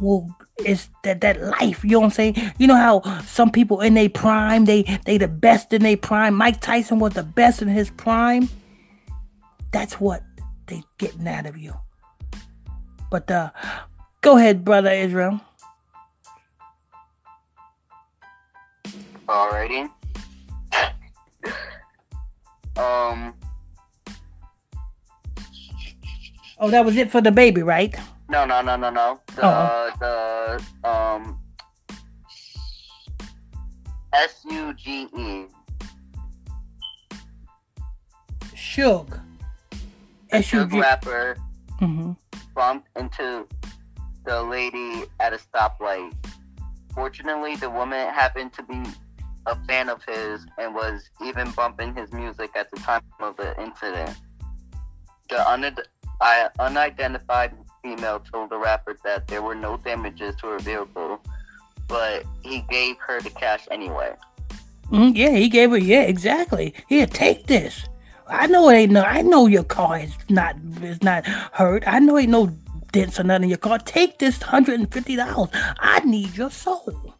[0.00, 0.30] will
[0.64, 2.52] is that that life, you know what I'm saying?
[2.58, 6.34] You know how some people in their prime, they they the best in their prime.
[6.34, 8.48] Mike Tyson was the best in his prime.
[9.72, 10.22] That's what
[10.66, 11.74] they getting out of you.
[13.10, 13.50] But uh
[14.22, 15.40] go ahead, brother Israel.
[19.28, 19.90] Alrighty.
[22.76, 23.34] um.
[26.58, 27.94] Oh, that was it for DaBaby, right?
[28.28, 29.20] No, no, no, no, no.
[29.34, 29.90] The oh.
[30.00, 31.38] the um
[34.12, 35.44] S U G E.
[38.54, 39.20] Suge.
[40.30, 40.80] S U G.
[40.80, 41.36] rapper
[41.80, 42.12] mm-hmm.
[42.54, 43.46] bumped into
[44.24, 46.12] the lady at a stoplight.
[46.94, 48.82] Fortunately, the woman happened to be
[49.46, 53.58] a fan of his and was even bumping his music at the time of the
[53.60, 54.16] incident.
[55.28, 55.76] The un-
[56.20, 61.20] I, unidentified female told the rapper that there were no damages to her vehicle,
[61.88, 64.14] but he gave her the cash anyway.
[64.90, 65.78] Mm, yeah, he gave her.
[65.78, 66.74] Yeah, exactly.
[66.88, 67.88] Here, take this.
[68.28, 69.02] I know it ain't no.
[69.02, 71.84] I know your car is not is not hurt.
[71.86, 72.46] I know ain't no
[72.92, 73.78] dents or nothing in your car.
[73.78, 75.50] Take this hundred and fifty dollars.
[75.54, 77.15] I need your soul.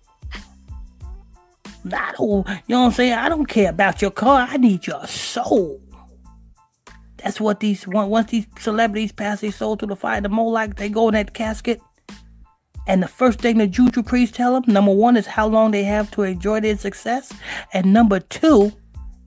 [1.93, 3.13] I don't, you know what I'm saying?
[3.13, 4.47] I don't care about your car.
[4.49, 5.81] I need your soul.
[7.19, 10.89] That's what these once these celebrities pass their soul to the fire, the Moloch, they
[10.89, 11.81] go in that casket.
[12.87, 15.83] And the first thing the juju priests tell them, number one, is how long they
[15.83, 17.33] have to enjoy their success,
[17.73, 18.73] and number two,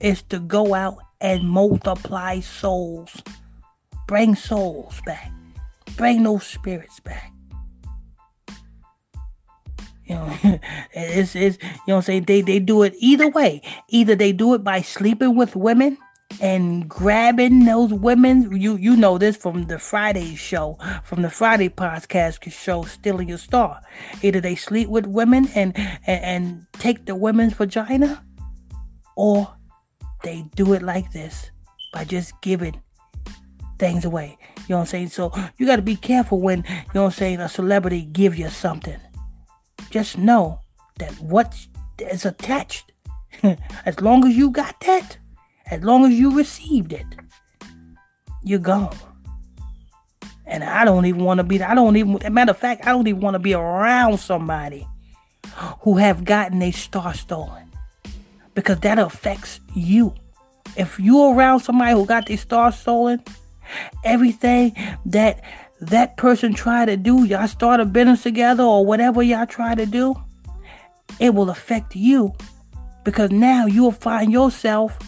[0.00, 3.22] is to go out and multiply souls,
[4.06, 5.30] bring souls back,
[5.96, 7.32] bring those spirits back.
[10.10, 10.38] You know,
[10.92, 13.62] it's, it's you know I'm saying they, they do it either way.
[13.90, 15.98] Either they do it by sleeping with women
[16.40, 18.56] and grabbing those women.
[18.60, 23.38] You you know this from the Friday show, from the Friday podcast show, Stealing Your
[23.38, 23.82] Star.
[24.20, 28.24] Either they sleep with women and, and, and take the women's vagina,
[29.14, 29.54] or
[30.24, 31.52] they do it like this
[31.92, 32.80] by just giving
[33.78, 34.36] things away.
[34.56, 35.08] You know what I'm saying?
[35.10, 38.36] So you got to be careful when, you know what I'm saying, a celebrity give
[38.36, 38.98] you something
[39.90, 40.60] just know
[40.98, 41.54] that what
[41.98, 42.92] is attached,
[43.84, 45.18] as long as you got that,
[45.66, 47.06] as long as you received it,
[48.42, 48.96] you're gone.
[50.46, 53.06] And I don't even want to be, I don't even, matter of fact, I don't
[53.06, 54.86] even want to be around somebody
[55.80, 57.70] who have gotten a star stolen
[58.54, 60.14] because that affects you.
[60.76, 63.22] If you're around somebody who got their star stolen,
[64.04, 64.74] everything
[65.06, 65.42] that
[65.80, 69.86] that person try to do, y'all start a business together or whatever y'all try to
[69.86, 70.14] do,
[71.18, 72.34] it will affect you
[73.04, 74.98] because now you'll find yourself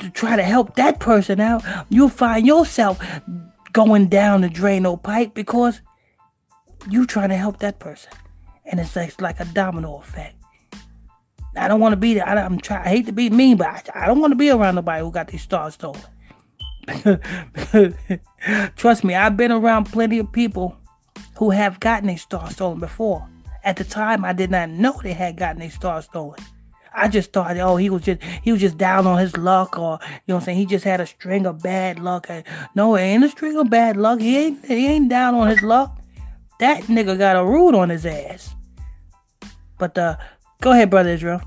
[0.00, 1.62] to try to help that person out.
[1.88, 3.00] You'll find yourself
[3.72, 5.80] going down the Drano pipe because
[6.88, 8.12] you trying to help that person,
[8.64, 10.36] and it's like, it's like a domino effect.
[11.56, 12.28] I don't want to be there.
[12.28, 12.86] I, am trying.
[12.86, 15.10] I hate to be mean, but I, I don't want to be around nobody who
[15.10, 16.00] got these stars stolen.
[18.76, 20.76] Trust me, I've been around plenty of people
[21.36, 23.28] who have gotten a star stolen before.
[23.64, 26.40] At the time, I did not know they had gotten a star stolen.
[26.94, 29.98] I just thought, oh, he was just he was just down on his luck, or
[30.02, 30.58] you know what I'm saying.
[30.58, 32.28] He just had a string of bad luck.
[32.74, 34.20] No, it ain't a string of bad luck.
[34.20, 35.98] He ain't he ain't down on his luck.
[36.60, 38.54] That nigga got a root on his ass.
[39.78, 40.16] But uh,
[40.60, 41.40] go ahead, brother Israel.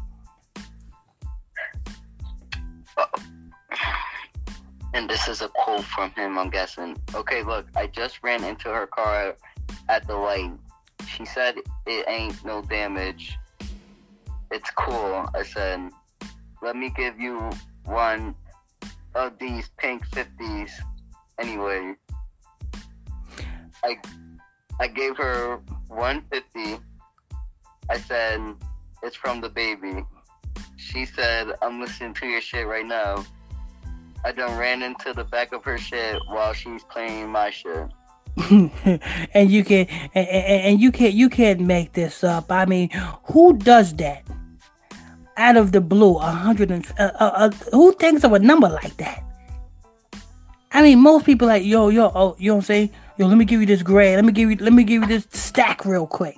[4.94, 6.98] And this is a quote from him, I'm guessing.
[7.16, 9.36] Okay, look, I just ran into her car
[9.88, 10.52] at the light.
[11.08, 13.38] She said it ain't no damage.
[14.52, 15.26] It's cool.
[15.34, 15.90] I said,
[16.62, 17.50] let me give you
[17.86, 18.36] one
[19.16, 20.72] of these pink 50s
[21.40, 21.96] anyway.
[23.84, 23.98] I
[24.80, 26.84] I gave her 150.
[27.90, 28.42] I said,
[29.04, 30.04] it's from the baby.
[30.78, 33.24] She said, I'm listening to your shit right now.
[34.24, 37.88] I done ran into the back of her shit while she's playing my shit.
[39.34, 42.52] and you can and, and, you can't you can't make this up.
[42.52, 42.90] I mean,
[43.26, 44.24] who does that?
[45.38, 48.96] Out of the blue, a hundred and uh, uh, who thinks of a number like
[48.98, 49.24] that?
[50.72, 52.90] I mean, most people like yo yo oh you know what I'm saying?
[53.18, 54.16] Yo, let me give you this grade.
[54.16, 56.38] Let me give you let me give you this stack real quick.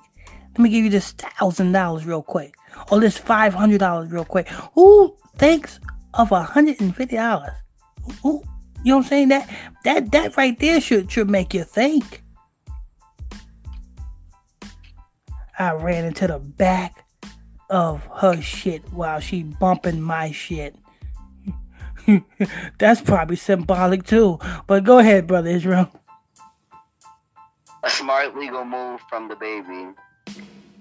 [0.54, 2.56] Let me give you this thousand dollars real quick,
[2.92, 4.48] or this five hundred dollars real quick.
[4.74, 5.80] Who thinks
[6.14, 7.52] of a hundred and fifty dollars?
[8.22, 8.44] Who
[8.84, 9.30] you know what I'm saying?
[9.30, 9.50] That
[9.86, 12.24] that that right there should should make you think.
[15.58, 17.06] I ran into the back
[17.70, 20.76] of her shit while she bumping my shit.
[22.78, 24.40] That's probably symbolic too.
[24.68, 25.90] But go ahead, brother Israel.
[27.84, 29.94] A smart legal move from the baby,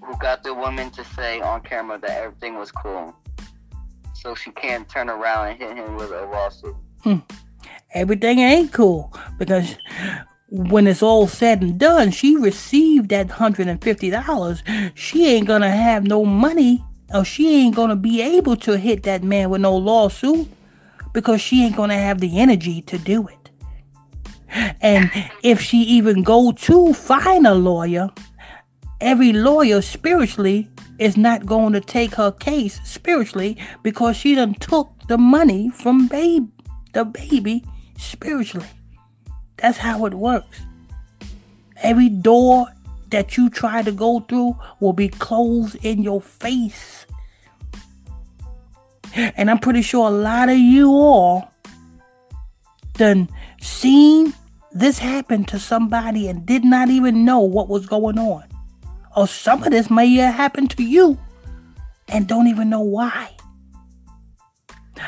[0.01, 3.13] who got the woman to say on camera that everything was cool,
[4.13, 6.75] so she can't turn around and hit him with a lawsuit.
[7.03, 7.19] Hmm
[7.93, 9.75] everything ain't cool because
[10.49, 14.91] when it's all said and done, she received that $150.
[14.95, 19.23] She ain't gonna have no money or she ain't gonna be able to hit that
[19.23, 20.47] man with no lawsuit
[21.13, 23.49] because she ain't gonna have the energy to do it.
[24.81, 25.09] And
[25.41, 28.11] if she even go to find a lawyer,
[29.01, 34.91] every lawyer spiritually is not going to take her case spiritually because she done took
[35.07, 36.47] the money from babe
[36.93, 37.63] the baby
[37.97, 38.67] spiritually.
[39.57, 40.61] That's how it works.
[41.81, 42.67] Every door
[43.09, 47.05] that you try to go through will be closed in your face.
[49.15, 51.51] And I'm pretty sure a lot of you all
[52.93, 53.29] done
[53.61, 54.33] seen
[54.71, 58.43] this happen to somebody and did not even know what was going on.
[59.15, 61.19] Or some of this may have happened to you
[62.07, 63.32] and don't even know why.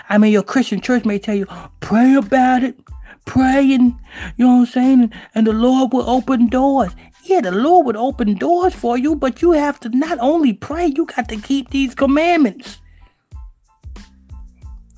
[0.10, 1.48] I mean, your Christian church may tell you,
[1.80, 2.80] pray about it,
[3.26, 3.96] pray, and
[4.38, 6.92] you know what I'm saying, and, the Lord will open doors.
[7.24, 10.86] Yeah, the Lord would open doors for you, but you have to not only pray,
[10.88, 12.80] you got to keep these commandments.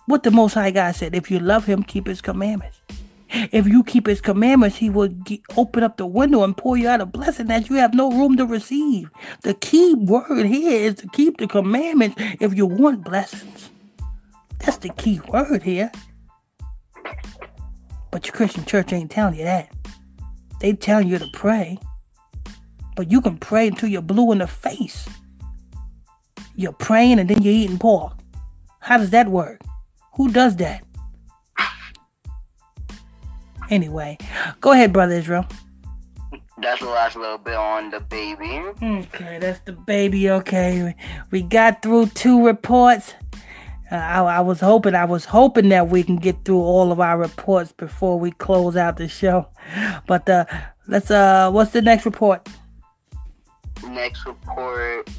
[0.07, 2.81] What the Most High God said, if you love Him, keep His commandments.
[3.29, 5.09] If you keep His commandments, He will
[5.55, 8.37] open up the window and pour you out a blessing that you have no room
[8.37, 9.09] to receive.
[9.43, 13.69] The key word here is to keep the commandments if you want blessings.
[14.59, 15.91] That's the key word here.
[18.11, 19.71] But your Christian church ain't telling you that.
[20.59, 21.77] They telling you to pray.
[22.95, 25.07] But you can pray until you're blue in the face.
[26.55, 28.13] You're praying and then you're eating pork.
[28.79, 29.61] How does that work?
[30.15, 30.83] Who does that?
[33.69, 34.17] Anyway,
[34.61, 35.45] go ahead, Brother Israel.
[36.59, 38.63] That's the last little bit on the baby.
[38.81, 40.31] Okay, that's the baby.
[40.31, 40.95] Okay,
[41.29, 43.13] we got through two reports.
[43.89, 46.99] Uh, I, I, was hoping, I was hoping that we can get through all of
[46.99, 49.47] our reports before we close out the show.
[50.07, 50.45] But uh,
[50.87, 51.09] let's.
[51.09, 52.47] Uh, what's the next report?
[53.87, 55.09] Next report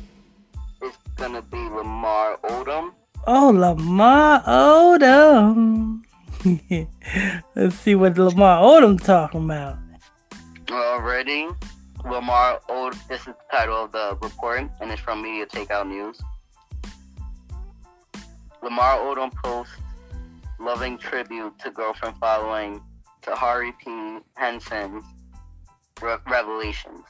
[0.83, 2.93] is gonna be Lamar Odom.
[3.27, 6.03] Oh, Lamar Odom.
[7.55, 9.79] let's see what Lamar Odom talking about.
[10.71, 11.49] Already,
[12.05, 13.09] Lamar Odom.
[13.09, 16.21] This is the title of the report, and it's from Media Takeout News.
[18.63, 19.77] Lamar Odom posts
[20.59, 22.83] loving tribute to girlfriend following
[23.23, 24.19] Taraji P.
[24.37, 25.05] Henson's
[26.03, 27.05] re- revelations.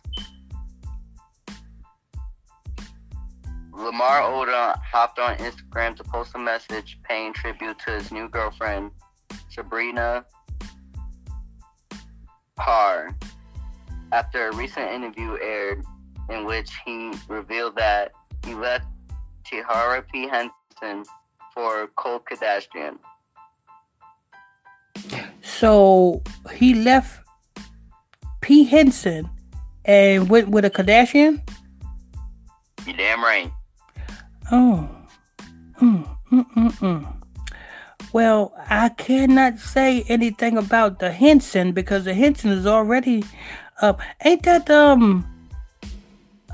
[3.73, 8.91] Lamar Odom hopped on Instagram to post a message paying tribute to his new girlfriend,
[9.49, 10.27] Sabrina
[12.57, 13.17] Parr,
[14.13, 15.83] after a recent interview aired
[16.29, 18.13] in which he revealed that
[18.45, 18.85] he left
[19.51, 20.29] Taraji P.
[20.29, 21.05] Henson
[21.59, 22.99] for Khloe Kardashian.
[25.43, 26.23] So
[26.55, 27.21] he left
[28.41, 28.63] P.
[28.63, 29.29] Henson
[29.85, 31.43] and went with a Kardashian?
[32.87, 33.51] You damn right.
[34.53, 34.89] Oh.
[35.81, 37.15] Mm, mm, mm, mm.
[38.13, 43.25] Well, I cannot say anything about the Henson because the Henson is already
[43.83, 44.01] up.
[44.25, 45.27] Ain't that um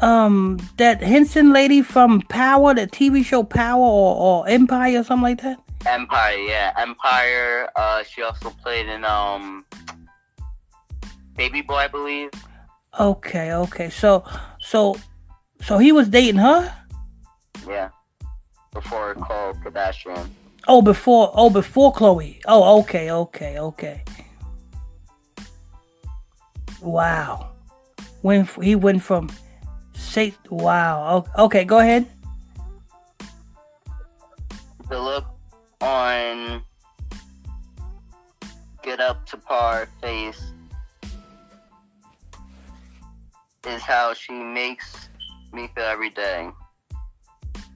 [0.00, 5.22] um that Henson lady from Power, the TV show Power or, or Empire or something
[5.22, 5.58] like that?
[5.86, 7.68] Empire, yeah, Empire.
[7.76, 9.64] Uh, she also played in um,
[11.36, 12.30] Baby Boy, I believe.
[12.98, 13.90] Okay, okay.
[13.90, 14.24] So,
[14.60, 14.96] so,
[15.60, 16.74] so he was dating her.
[17.68, 17.90] Yeah,
[18.72, 20.28] before Khloe Kardashian.
[20.66, 22.40] Oh, before, oh, before Khloe.
[22.46, 24.02] Oh, okay, okay, okay.
[26.80, 27.50] Wow.
[28.22, 29.28] When he went from
[30.04, 31.24] say, wow.
[31.38, 32.06] Okay, go ahead.
[34.88, 35.24] The look
[35.80, 36.62] on
[38.82, 40.42] Get Up to Par face
[43.66, 45.08] is how she makes
[45.52, 46.50] me feel every day.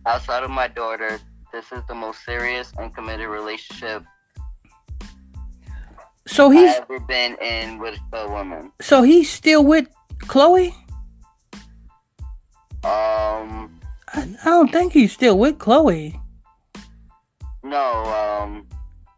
[0.07, 1.18] Outside of my daughter,
[1.53, 4.05] this is the most serious and committed relationship
[6.29, 8.70] so he's I've ever been in with a woman.
[8.83, 10.74] So he's still with Khloe?
[12.85, 13.81] Um
[14.14, 16.20] I, I don't think he's still with Khloe.
[17.62, 18.66] No, um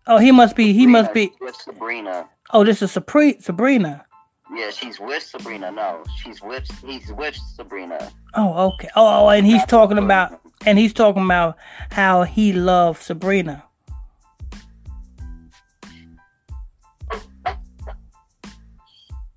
[0.06, 0.72] Oh, he must be.
[0.72, 2.28] He must be with Sabrina.
[2.52, 4.04] Oh, this is Sapri- Sabrina.
[4.52, 5.70] Yeah, she's with Sabrina.
[5.70, 6.68] No, she's with.
[6.84, 8.10] He's with Sabrina.
[8.34, 8.88] Oh, okay.
[8.96, 11.56] Oh, oh and he's That's talking about, and he's talking about
[11.92, 13.62] how he loves Sabrina.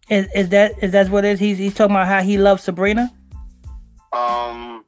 [0.10, 1.40] Is is that is that what it is?
[1.40, 3.14] He's he's talking about how he loves Sabrina.
[4.14, 4.86] Um,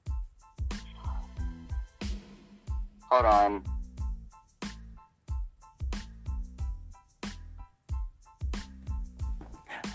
[3.09, 3.63] hold on.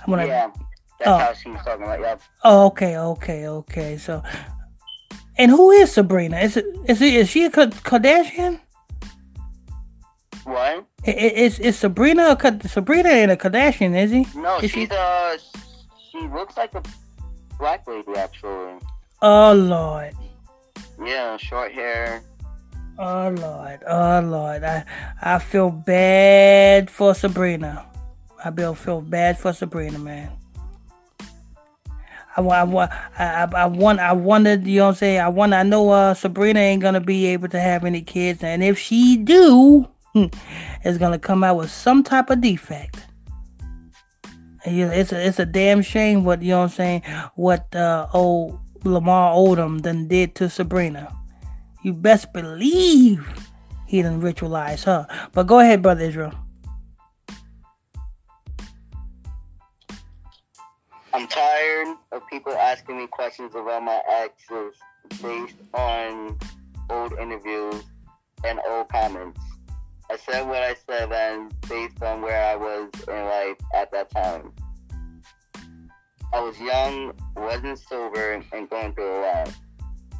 [0.03, 0.51] I'm gonna, yeah,
[0.99, 1.18] that's oh.
[1.18, 2.01] how she was talking about.
[2.01, 2.22] Yep.
[2.43, 3.97] Oh, okay, okay, okay.
[3.99, 4.22] So,
[5.37, 6.39] and who is Sabrina?
[6.39, 8.59] Is it is it is she a Kardashian?
[10.45, 10.87] What?
[11.05, 13.97] Is is Sabrina a Sabrina ain't a Kardashian?
[13.97, 14.26] Is he?
[14.35, 14.97] No, is she's she?
[14.97, 15.37] uh
[16.11, 16.83] she looks like a
[17.59, 18.78] black lady actually.
[19.23, 20.14] Oh Lord.
[21.05, 22.23] Yeah, short hair.
[22.99, 24.85] Oh Lord, oh Lord, I
[25.21, 27.87] I feel bad for Sabrina.
[28.45, 30.31] I feel feel bad for Sabrina, man.
[32.37, 35.21] I, I, I, I, want, I wanted, you know what I'm saying?
[35.21, 38.62] I want, I know uh, Sabrina ain't gonna be able to have any kids, and
[38.62, 43.05] if she do, it's gonna come out with some type of defect.
[44.64, 47.03] It's a, it's a damn shame what, you know what I'm saying,
[47.35, 51.14] what uh, old Lamar Odom done did to Sabrina.
[51.83, 53.26] You best believe
[53.87, 55.07] he done ritualized her.
[55.33, 56.33] But go ahead, Brother Israel.
[61.12, 64.74] I'm tired of people asking me questions about my exes
[65.20, 66.39] based on
[66.89, 67.83] old interviews
[68.45, 69.41] and old comments.
[70.11, 74.11] I said what I said and based on where I was in life at that
[74.11, 74.53] time.
[76.33, 79.53] I was young, wasn't sober, and going through a lot.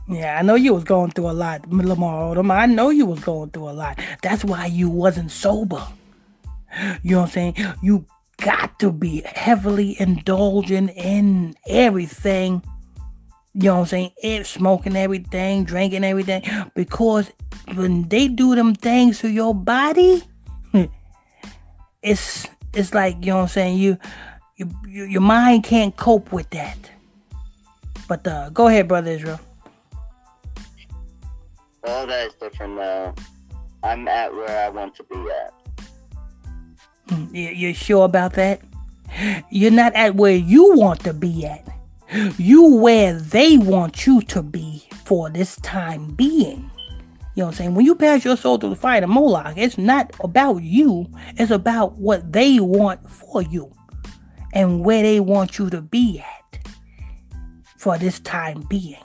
[0.09, 2.51] Yeah, I know you was going through a lot, Lamar Odom.
[2.51, 4.01] I know you was going through a lot.
[4.23, 5.87] That's why you wasn't sober.
[7.03, 7.55] You know what I'm saying?
[7.83, 8.07] You
[8.39, 12.63] got to be heavily indulging in everything.
[13.55, 14.11] You know what I'm saying?
[14.23, 16.43] It, smoking everything, drinking everything.
[16.75, 17.31] Because
[17.75, 20.25] when they do them things to your body,
[22.03, 23.99] it's it's like, you know what I'm saying, you,
[24.61, 26.79] you your mind can't cope with that.
[28.09, 29.41] But uh, go ahead, brother Israel.
[31.83, 33.15] Well, that is different now.
[33.83, 35.55] I'm at where I want to be at.
[37.33, 38.61] You're sure about that?
[39.51, 41.67] You're not at where you want to be at.
[42.37, 46.71] You where they want you to be for this time being.
[47.35, 47.75] You know what I'm saying?
[47.75, 51.09] When you pass your soul through the fire to Moloch, it's not about you.
[51.37, 53.73] It's about what they want for you
[54.53, 56.59] and where they want you to be at
[57.77, 58.97] for this time being.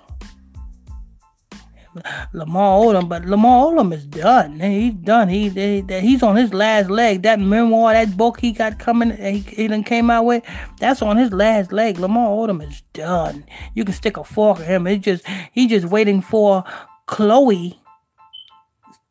[2.33, 4.59] Lamar Odom, but Lamar Odom is done.
[4.59, 5.29] He's done.
[5.29, 7.21] He, he he's on his last leg.
[7.21, 10.43] That memoir, that book he got coming, he, he done came out with,
[10.79, 11.97] that's on his last leg.
[11.97, 13.45] Lamar Odom is done.
[13.75, 14.87] You can stick a fork in him.
[14.87, 16.65] It's just he's just waiting for
[17.07, 17.77] Khloe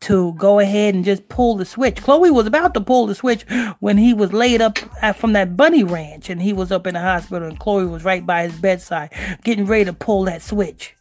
[0.05, 1.97] to go ahead and just pull the switch.
[1.97, 3.43] Khloe was about to pull the switch
[3.81, 4.79] when he was laid up
[5.17, 8.25] from that bunny ranch and he was up in the hospital and Khloe was right
[8.25, 9.11] by his bedside
[9.45, 10.95] getting ready to pull that switch.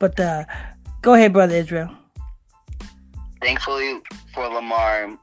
[0.00, 0.44] But uh,
[1.02, 1.96] go ahead, brother Israel.
[3.40, 4.00] Thankfully
[4.34, 5.16] for Lamar,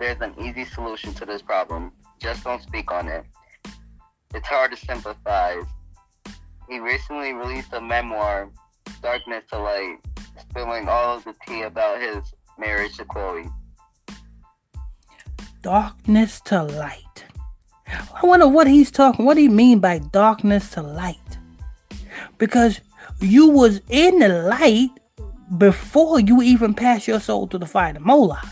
[0.00, 1.92] there's an easy solution to this problem.
[2.18, 3.24] Just don't speak on it.
[4.34, 5.62] It's hard to sympathize.
[6.68, 8.50] He recently released a memoir,
[9.02, 9.98] Darkness to Light,
[10.38, 13.50] spilling all of the tea about his marriage to Khloe.
[15.62, 17.24] Darkness to light.
[17.86, 19.24] I wonder what he's talking.
[19.24, 21.16] What do you mean by darkness to light?
[22.38, 22.80] Because
[23.20, 24.90] you was in the light,
[25.58, 28.44] before you even pass your soul to the fire of Moloch.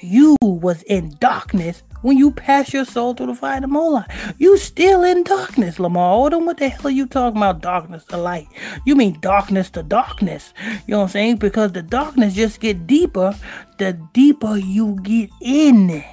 [0.00, 4.10] You was in darkness when you pass your soul through the fire of the Moloch.
[4.38, 6.44] You still in darkness, Lamar Odom.
[6.44, 7.62] What the hell are you talking about?
[7.62, 8.48] Darkness to light.
[8.84, 10.52] You mean darkness to darkness.
[10.86, 11.36] You know what I'm saying?
[11.36, 13.34] Because the darkness just get deeper
[13.82, 16.04] the deeper you get in.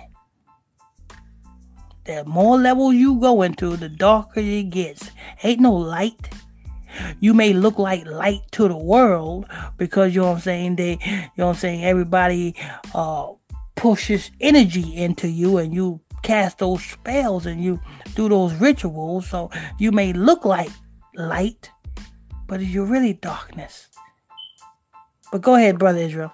[2.05, 5.11] The more levels you go into, the darker it gets.
[5.43, 6.29] Ain't no light.
[7.19, 9.45] You may look like light to the world
[9.77, 10.75] because you know what I'm saying.
[10.77, 11.85] They, you know what I'm saying.
[11.85, 12.55] Everybody
[12.95, 13.33] uh,
[13.79, 17.79] pushes energy into you, and you cast those spells and you
[18.13, 19.29] do those rituals.
[19.29, 20.69] So you may look like
[21.15, 21.71] light,
[22.45, 23.87] but you're really darkness.
[25.31, 26.33] But go ahead, brother Israel.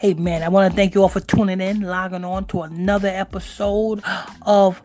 [0.00, 3.08] Hey man, I want to thank you all for tuning in, logging on to another
[3.08, 4.02] episode
[4.42, 4.82] of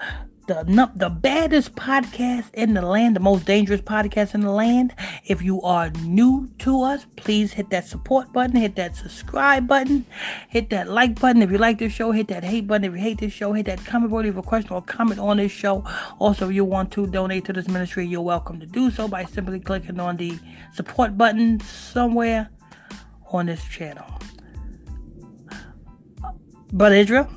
[0.50, 4.95] the the baddest podcast in the land, the most dangerous podcast in the land.
[5.26, 10.08] If you are new to us, please hit that support button, hit that subscribe button,
[10.47, 11.43] hit that like button.
[11.43, 12.86] If you like this show, hit that hate button.
[12.86, 14.26] If you hate this show, hit that comment button.
[14.26, 15.84] If you have a question or comment on this show.
[16.18, 19.26] Also, if you want to donate to this ministry, you're welcome to do so by
[19.26, 20.39] simply clicking on the
[20.74, 22.50] support button somewhere
[23.32, 24.06] on this channel.
[26.74, 27.30] Brother Israel?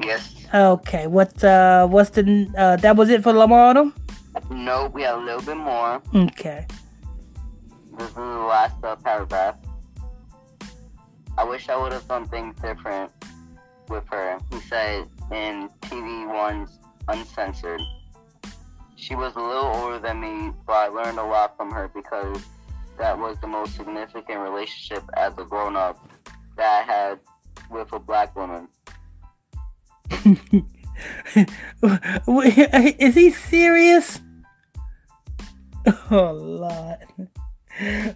[0.00, 0.33] Yes.
[0.54, 1.08] Okay.
[1.08, 3.92] What uh what's the uh that was it for Lamar Odom?
[4.50, 6.00] No, we have a little bit more.
[6.14, 6.64] Okay.
[7.98, 9.56] This is the last uh, paragraph.
[11.36, 13.10] I wish I would have done things different
[13.88, 16.78] with her, he said in TV One's
[17.08, 17.80] Uncensored.
[18.96, 22.42] She was a little older than me, but I learned a lot from her because
[22.98, 26.08] that was the most significant relationship as a grown up
[26.56, 27.20] that I had
[27.70, 28.68] with a black woman.
[32.98, 34.20] Is he serious?
[36.10, 36.98] Oh Lord.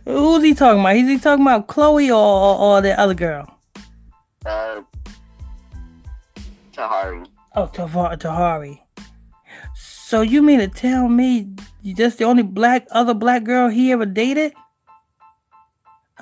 [0.04, 0.96] Who's he talking about?
[0.96, 3.58] Is he talking about Khloe or, or, or the other girl?
[4.46, 4.82] Uh,
[6.72, 7.26] Tahari.
[7.56, 8.78] Oh, Tahari.
[9.74, 11.48] So you mean to tell me
[11.82, 14.52] you just the only black other black girl he ever dated?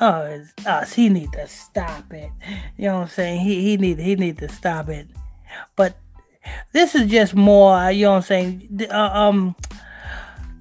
[0.01, 0.95] Oh, it's us.
[0.95, 2.31] He need to stop it.
[2.77, 3.41] You know what I'm saying?
[3.41, 5.07] He he need he need to stop it.
[5.75, 5.97] But
[6.73, 7.91] this is just more.
[7.91, 8.87] You know what I'm saying?
[8.91, 9.57] Uh, um,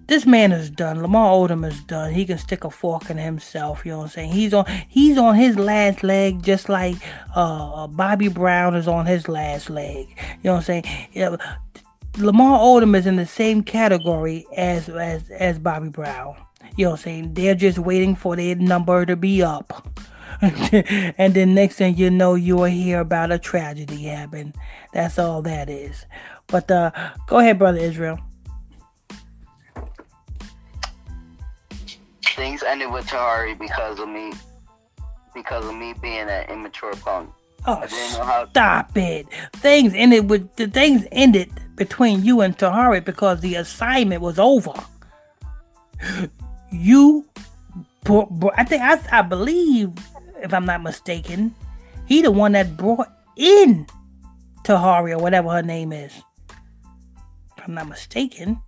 [0.08, 1.02] this man is done.
[1.02, 2.14] Lamar Odom is done.
[2.14, 3.86] He can stick a fork in himself.
[3.86, 4.32] You know what I'm saying?
[4.34, 6.96] He's on he's on his last leg, just like
[7.36, 10.08] uh, Bobby Brown is on his last leg.
[10.10, 10.84] You know what I'm saying?
[11.12, 11.36] Yeah,
[12.18, 16.36] Lamar Odom is in the same category as as as Bobby Brown.
[16.78, 17.34] You know what I'm saying?
[17.34, 19.88] They're just waiting for their number to be up.
[21.18, 24.54] and then next thing you know, you will hear about a tragedy happen.
[24.94, 26.06] That's all that is.
[26.48, 26.92] But uh,
[27.28, 28.20] go ahead, brother Israel.
[32.24, 34.34] Things ended with Tahari because of me,
[35.34, 37.30] because of me being an immature punk.
[37.68, 37.84] Oh,
[38.52, 39.26] stop it!
[39.54, 44.74] Things ended with the things ended between you and Tahari because the assignment was over
[46.72, 47.26] you
[48.08, 49.92] I think I, I believe
[50.46, 51.54] if I'm not mistaken,
[52.06, 53.88] he the one that brought in
[54.64, 56.14] Tahari or whatever her name is.
[57.58, 58.62] If I'm not mistaken.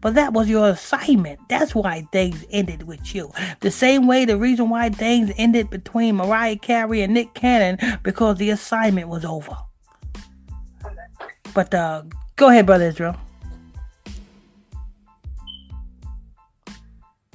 [0.00, 1.40] But that was your assignment.
[1.48, 3.32] That's why things ended with you.
[3.60, 8.36] The same way the reason why things ended between Mariah Carey and Nick Cannon because
[8.36, 9.56] the assignment was over.
[11.54, 12.02] But uh,
[12.34, 13.16] go ahead, brother Israel.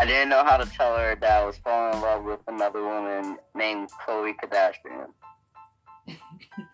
[0.02, 2.82] I didn't know how to tell her that I was falling in love with another
[2.82, 5.12] woman named Khloe Kardashian.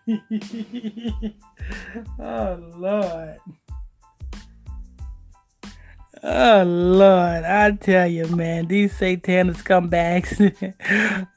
[2.18, 3.36] oh Lord.
[6.22, 10.40] Oh Lord, I tell you, man, these satanist comebacks.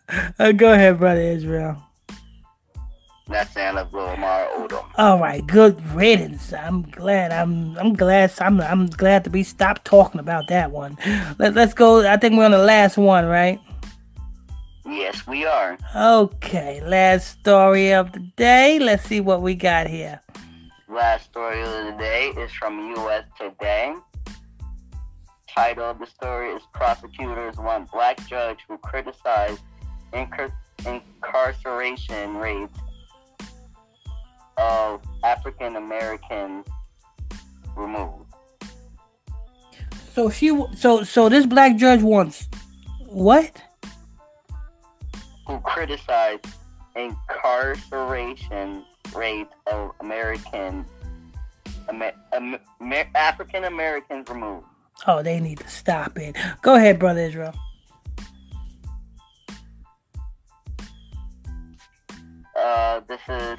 [0.39, 1.83] uh, go ahead, brother Israel.
[3.31, 4.85] That's Anna Lamar Odom.
[4.97, 6.51] All right, good riddance.
[6.51, 7.31] I'm glad.
[7.31, 8.33] I'm I'm glad.
[8.39, 10.97] I'm I'm glad to be stopped talking about that one.
[11.39, 12.05] Let, let's go.
[12.05, 13.59] I think we're on the last one, right?
[14.85, 15.77] Yes, we are.
[15.95, 18.79] Okay, last story of the day.
[18.79, 20.19] Let's see what we got here.
[20.89, 23.23] Last story of the day is from U.S.
[23.39, 23.95] Today.
[25.47, 29.61] Title of the story is Prosecutors Want Black Judge Who Criticized
[30.13, 30.51] Incar-
[30.85, 32.77] Incarceration Rates
[34.61, 36.65] of African Americans
[37.75, 38.25] removed.
[40.13, 42.47] So she, so so this black judge wants
[43.07, 43.61] what?
[45.47, 46.45] Who criticized
[46.95, 48.85] incarceration
[49.15, 50.85] rates of American
[51.89, 54.65] Amer- Amer- African Americans removed.
[55.07, 56.35] Oh, they need to stop it.
[56.61, 57.55] Go ahead, brother Israel.
[62.55, 63.57] Uh, this is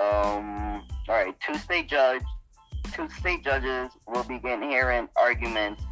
[0.00, 0.86] um.
[1.06, 2.22] All right, two state judge,
[2.92, 5.82] two state judges will begin hearing arguments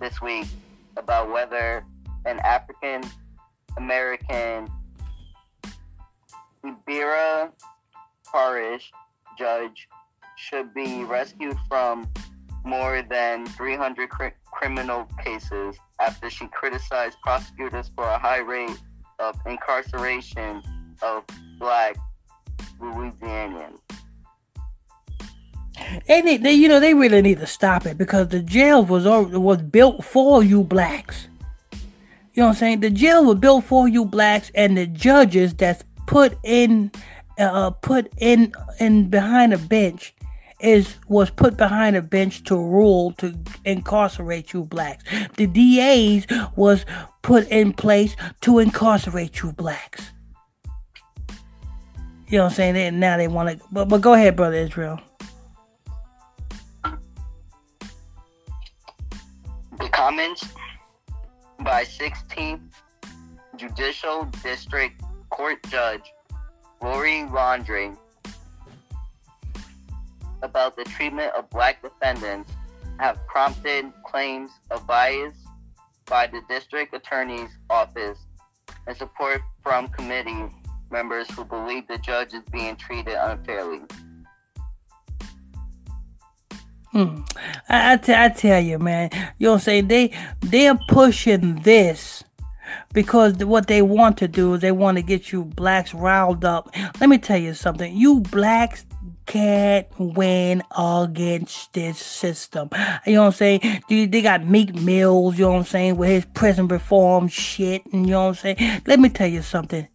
[0.00, 0.46] this week
[0.96, 1.84] about whether
[2.24, 3.02] an African
[3.76, 4.68] American
[6.64, 7.50] Iberia
[8.30, 8.92] Parish
[9.38, 9.88] judge
[10.36, 12.08] should be rescued from
[12.64, 18.78] more than 300 cr- criminal cases after she criticized prosecutors for a high rate
[19.18, 20.62] of incarceration
[21.02, 21.24] of
[21.58, 21.96] black
[22.80, 23.78] Louisianians.
[26.06, 29.62] They they, you know, they really need to stop it because the jail was was
[29.62, 31.28] built for you blacks.
[32.34, 32.80] You know what I'm saying?
[32.80, 36.92] The jail was built for you blacks, and the judges that's put in,
[37.38, 40.14] uh, put in, in behind a bench,
[40.60, 45.02] is was put behind a bench to rule to incarcerate you blacks.
[45.36, 46.84] The DAs was
[47.22, 50.12] put in place to incarcerate you blacks.
[52.30, 52.76] You know what I'm saying?
[52.76, 55.00] And now they want to, but but go ahead, brother Israel.
[59.78, 60.46] The comments
[61.58, 62.60] by 16th
[63.56, 66.04] Judicial District Court Judge
[66.80, 67.90] Lori Landry
[70.42, 72.52] about the treatment of black defendants
[73.00, 75.34] have prompted claims of bias
[76.06, 78.18] by the district attorney's office
[78.86, 80.48] and support from committee
[80.90, 83.80] members who believe the judge is being treated unfairly.
[86.92, 87.22] Hmm.
[87.68, 89.88] I, I, t- I tell you, man, you know saying?
[89.88, 92.24] They, they're pushing this
[92.92, 96.74] because what they want to do is they want to get you blacks riled up.
[97.00, 97.94] Let me tell you something.
[97.94, 98.86] You blacks
[99.26, 102.68] can't win against this system.
[103.06, 103.82] You know what I'm saying?
[103.88, 107.86] Dude, they got Meek Mills, you know what I'm saying, with his prison reform shit,
[107.92, 108.82] and you know what I'm saying?
[108.86, 109.86] Let me tell you something.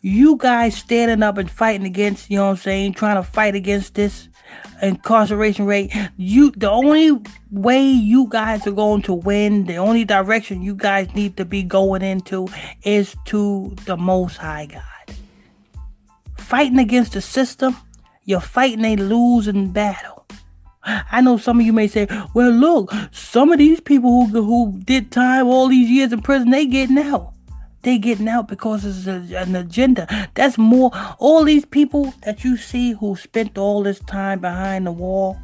[0.00, 3.54] You guys standing up and fighting against, you know what I'm saying, trying to fight
[3.54, 4.28] against this
[4.82, 5.92] incarceration rate.
[6.16, 7.20] You the only
[7.50, 11.62] way you guys are going to win, the only direction you guys need to be
[11.62, 12.48] going into
[12.82, 15.16] is to the most high God.
[16.36, 17.76] Fighting against the system,
[18.24, 20.26] you're fighting a losing battle.
[20.86, 24.80] I know some of you may say, well, look, some of these people who, who
[24.84, 27.33] did time all these years in prison, they getting out.
[27.84, 30.08] They getting out because it's a, an agenda.
[30.34, 30.90] That's more.
[31.18, 35.38] All these people that you see who spent all this time behind the wall,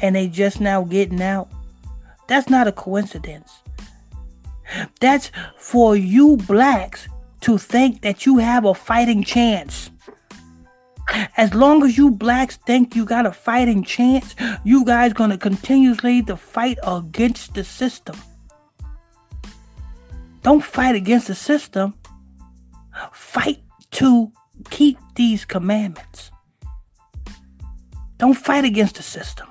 [0.00, 1.48] and they just now getting out.
[2.28, 3.52] That's not a coincidence.
[5.00, 7.08] That's for you blacks
[7.42, 9.90] to think that you have a fighting chance.
[11.36, 16.22] As long as you blacks think you got a fighting chance, you guys gonna continuously
[16.22, 18.16] to fight against the system.
[20.46, 21.92] Don't fight against the system.
[23.12, 23.58] Fight
[23.90, 24.30] to
[24.70, 26.30] keep these commandments.
[28.18, 29.48] Don't fight against the system.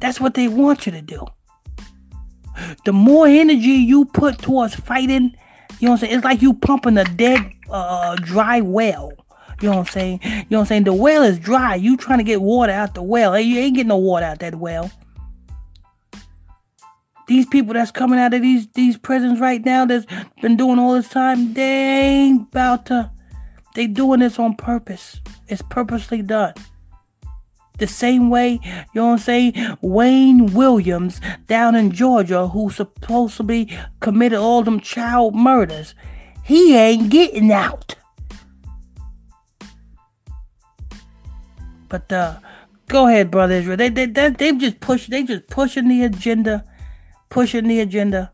[0.00, 1.26] That's what they want you to do.
[2.86, 5.36] The more energy you put towards fighting,
[5.78, 6.14] you know what I'm saying?
[6.14, 9.12] It's like you pumping a dead, uh, dry well.
[9.60, 10.20] You know what I'm saying?
[10.22, 10.84] You know what I'm saying?
[10.84, 11.74] The well is dry.
[11.74, 13.38] You trying to get water out the well.
[13.38, 14.90] You ain't getting no water out that well.
[17.26, 20.06] These people that's coming out of these these prisons right now that's
[20.40, 23.10] been doing all this time, they ain't about to.
[23.74, 25.20] They doing this on purpose.
[25.48, 26.54] It's purposely done.
[27.78, 29.76] The same way, you know what I'm saying?
[29.82, 35.94] Wayne Williams down in Georgia, who supposedly committed all them child murders,
[36.42, 37.96] he ain't getting out.
[41.88, 42.38] But uh,
[42.88, 43.76] go ahead, brother Israel.
[43.76, 45.10] They they they they've just pushed.
[45.10, 46.64] They just pushing the agenda
[47.28, 48.32] pushing the agenda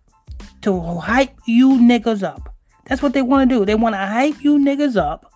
[0.62, 2.54] to hype you niggas up.
[2.86, 3.64] That's what they want to do.
[3.64, 5.32] They want to hype you niggas up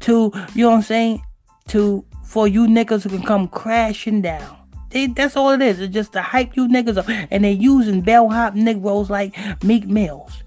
[0.00, 1.22] to, you know what I'm saying,
[1.68, 4.56] to for you niggas who can come crashing down.
[4.90, 5.80] They, that's all it is.
[5.80, 7.08] It's just to hype you niggas up.
[7.30, 10.42] And they're using bellhop Negroes like Meek Mills.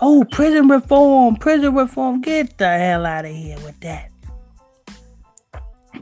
[0.00, 2.20] Oh, prison reform, prison reform.
[2.20, 4.10] Get the hell out of here with that.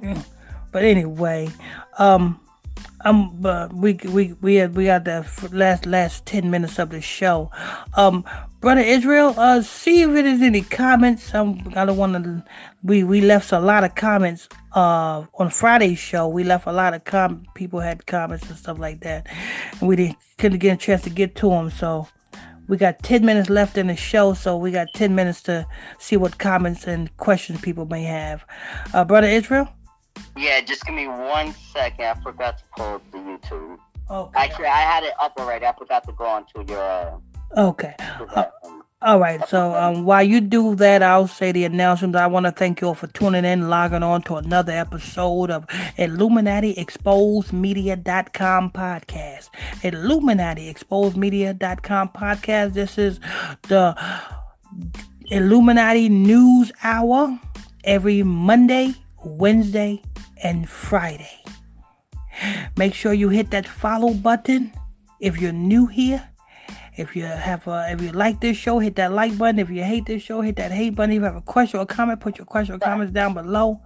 [0.72, 1.48] But anyway,
[1.98, 2.39] um,
[3.04, 7.00] um, but we we we had, we got the last last ten minutes of the
[7.00, 7.50] show.
[7.94, 8.24] Um,
[8.60, 11.34] brother Israel, uh, see if there's any comments.
[11.34, 12.44] Um, I don't want to.
[12.82, 14.48] We we left a lot of comments.
[14.72, 17.44] Uh, on Friday's show, we left a lot of com.
[17.54, 19.26] People had comments and stuff like that,
[19.80, 21.70] and we didn't couldn't get a chance to get to them.
[21.70, 22.06] So
[22.70, 25.66] we got 10 minutes left in the show, so we got 10 minutes to
[25.98, 28.44] see what comments and questions people may have.
[28.94, 29.68] Uh, Brother Israel?
[30.36, 32.04] Yeah, just give me one second.
[32.04, 33.78] I forgot to pull up the YouTube.
[34.10, 34.38] Okay.
[34.38, 35.66] Actually, I had it up already.
[35.66, 36.82] I forgot to go onto your.
[36.82, 37.18] Uh,
[37.56, 37.96] Okay.
[37.98, 38.44] Uh,
[39.02, 39.44] all right.
[39.48, 42.16] So um, while you do that, I'll say the announcements.
[42.16, 45.66] I want to thank you all for tuning in, logging on to another episode of
[45.96, 49.48] Illuminati Exposed Media.com podcast.
[49.82, 52.74] Illuminati Exposed Media.com podcast.
[52.74, 53.18] This is
[53.62, 53.96] the
[55.26, 57.38] Illuminati News Hour
[57.82, 58.94] every Monday,
[59.24, 60.02] Wednesday,
[60.42, 61.42] and Friday.
[62.76, 64.72] Make sure you hit that follow button
[65.20, 66.26] if you're new here.
[66.96, 69.58] If you have a, if you like this show, hit that like button.
[69.58, 71.12] If you hate this show, hit that hate button.
[71.12, 73.80] If you have a question or comment, put your question or comments down below.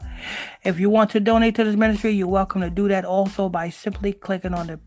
[0.64, 3.68] If you want to donate to this ministry, you're welcome to do that also by
[3.70, 4.80] simply clicking on the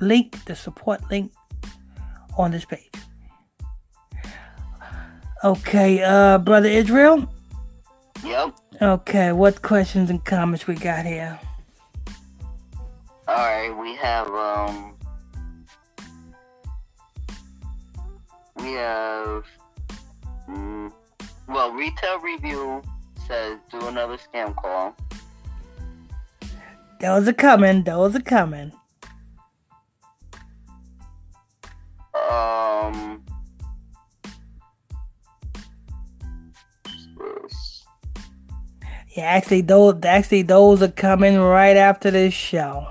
[0.00, 1.32] link, the support link
[2.38, 2.90] on this page.
[5.42, 7.30] Okay, uh, brother Israel.
[8.24, 8.54] Yep.
[8.82, 11.38] Okay, what questions and comments we got here?
[13.28, 14.94] All right, we have um,
[18.56, 19.44] we have
[20.48, 20.90] mm,
[21.46, 22.82] well, retail review
[23.26, 24.96] says do another scam call.
[27.00, 27.82] Those are coming.
[27.82, 28.72] Those are coming.
[32.14, 33.22] Um,
[39.16, 42.86] Yeah, actually, those actually those are coming right after this show.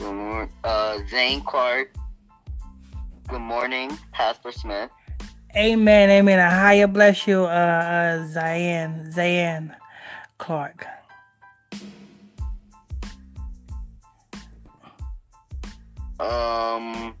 [0.00, 1.94] good mor- uh, Zane Clark.
[3.28, 4.90] Good morning, Pastor Smith.
[5.56, 6.38] Amen, amen.
[6.38, 9.74] A higher bless you, uh, uh Zion,
[10.38, 10.86] Clark.
[16.20, 17.14] Um,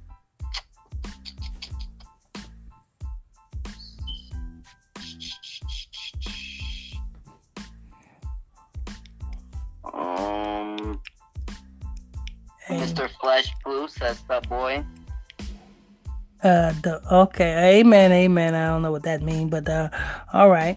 [12.90, 13.08] Mr.
[13.20, 14.84] Flash Blue says the boy.
[16.42, 18.54] uh, the okay, amen, amen.
[18.54, 19.90] I don't know what that means, but uh,
[20.32, 20.76] all right.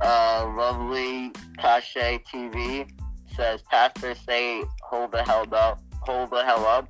[0.00, 1.94] Uh, lovely Cache
[2.26, 2.90] TV
[3.36, 6.88] says Pastor say hold the hell up, hold the hell up.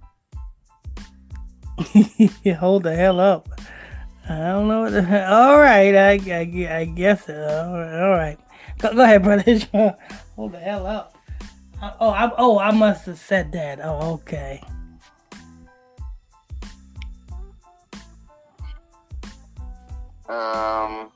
[2.59, 3.49] Hold the hell up.
[4.29, 4.83] I don't know.
[4.83, 5.01] What the,
[5.33, 7.29] all right, I, I, I guess.
[7.29, 8.39] Uh, all right, all right.
[8.79, 9.43] Go, go ahead, brother.
[10.37, 11.17] Hold the hell up.
[11.83, 13.81] Oh, I, oh, I must have said that.
[13.83, 14.63] Oh, okay.
[20.29, 21.11] Um,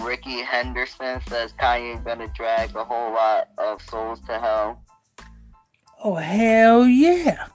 [0.00, 4.82] Ricky Henderson says Kanye gonna drag a whole lot of souls to hell.
[6.02, 7.48] Oh hell yeah!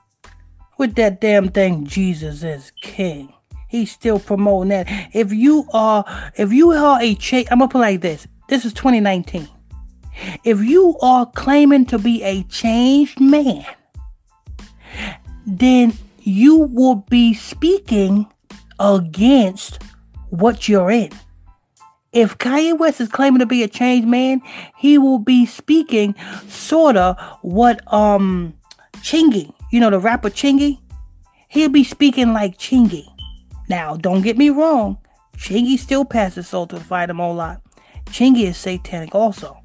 [0.78, 3.34] With that damn thing, Jesus is King.
[3.68, 4.88] He's still promoting that.
[5.14, 6.06] If you are,
[6.36, 8.28] if you are a change, I'm gonna put it like this.
[8.48, 9.48] This is 2019.
[10.44, 13.66] If you are claiming to be a changed man,
[15.46, 18.28] then you will be speaking
[18.80, 19.82] against
[20.30, 21.12] what you're in.
[22.12, 24.42] If Kanye West is claiming to be a changed man,
[24.78, 26.16] he will be speaking
[26.48, 28.54] sorta what um
[28.98, 30.80] Chingy, you know the rapper Chingy,
[31.48, 33.06] he'll be speaking like Chingy.
[33.70, 34.98] Now, don't get me wrong,
[35.38, 37.62] Chingy still passes soul to the fire the lot.
[38.06, 39.56] Chingy is satanic also.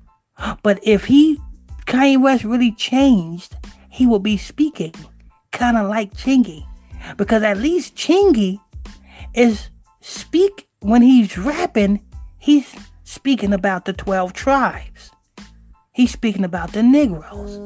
[0.63, 1.39] But if he
[1.87, 3.57] Kanye West really changed,
[3.91, 4.95] he will be speaking
[5.53, 6.67] kind of like Chingy.
[7.17, 8.61] Because at least Chingy
[9.35, 9.71] is
[10.01, 12.05] speak when he's rapping,
[12.39, 12.75] he's
[13.05, 15.11] speaking about the 12 tribes.
[15.93, 17.61] He's speaking about the Negroes.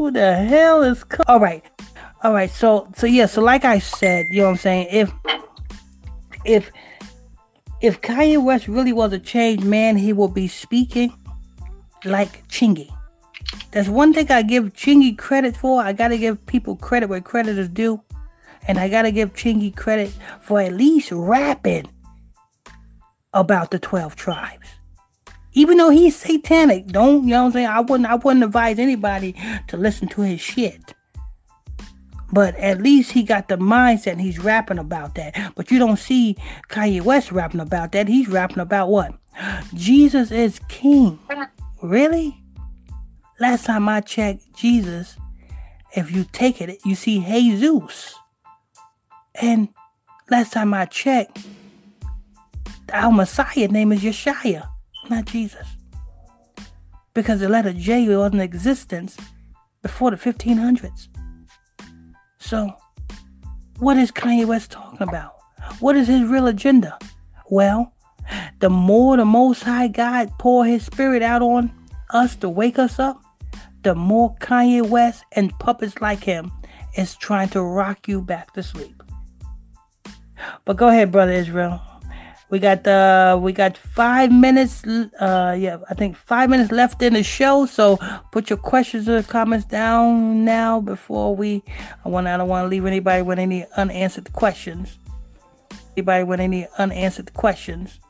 [0.00, 1.62] Who the hell is co- all right
[2.22, 4.86] all right so so yeah so like i said you know what i'm saying?
[4.90, 5.12] If
[6.46, 6.70] if
[7.82, 11.12] if kanye west really was a changed man he would be speaking
[12.06, 12.90] like chingy.
[13.72, 15.82] That's one thing i give chingy credit for.
[15.82, 18.02] I gotta give people credit where credit is due.
[18.66, 21.90] And i gotta give chingy credit for at least rapping
[23.34, 24.79] about the 12 tribes
[25.52, 27.66] even though he's satanic, don't you know what I'm saying?
[27.66, 29.34] I wouldn't I wouldn't advise anybody
[29.68, 30.94] to listen to his shit.
[32.32, 35.52] But at least he got the mindset and he's rapping about that.
[35.56, 36.36] But you don't see
[36.68, 38.06] Kanye West rapping about that.
[38.06, 39.14] He's rapping about what?
[39.74, 41.18] Jesus is king.
[41.82, 42.36] Really?
[43.40, 45.16] Last time I checked, Jesus,
[45.96, 48.14] if you take it, you see Jesus.
[49.34, 49.68] And
[50.30, 51.40] last time I checked,
[52.92, 54.68] our Messiah name is Yeshua
[55.10, 55.66] not Jesus.
[57.14, 59.16] because the letter J was in existence
[59.82, 61.08] before the 1500s.
[62.38, 62.72] So,
[63.78, 65.36] what is Kanye West talking about?
[65.80, 66.98] What is his real agenda?
[67.50, 67.92] Well,
[68.60, 71.72] the more the Most High God pour His Spirit out on
[72.10, 73.20] us to wake us up,
[73.82, 76.52] the more Kanye West and puppets like him
[76.96, 79.02] is trying to rock you back to sleep.
[80.64, 81.80] But go ahead, brother Israel.
[82.50, 87.14] We got uh we got five minutes uh yeah, I think five minutes left in
[87.14, 87.64] the show.
[87.64, 87.96] So
[88.32, 91.62] put your questions or comments down now before we
[92.04, 94.98] I want I don't want to leave anybody with any unanswered questions.
[95.96, 98.00] Anybody with any unanswered questions.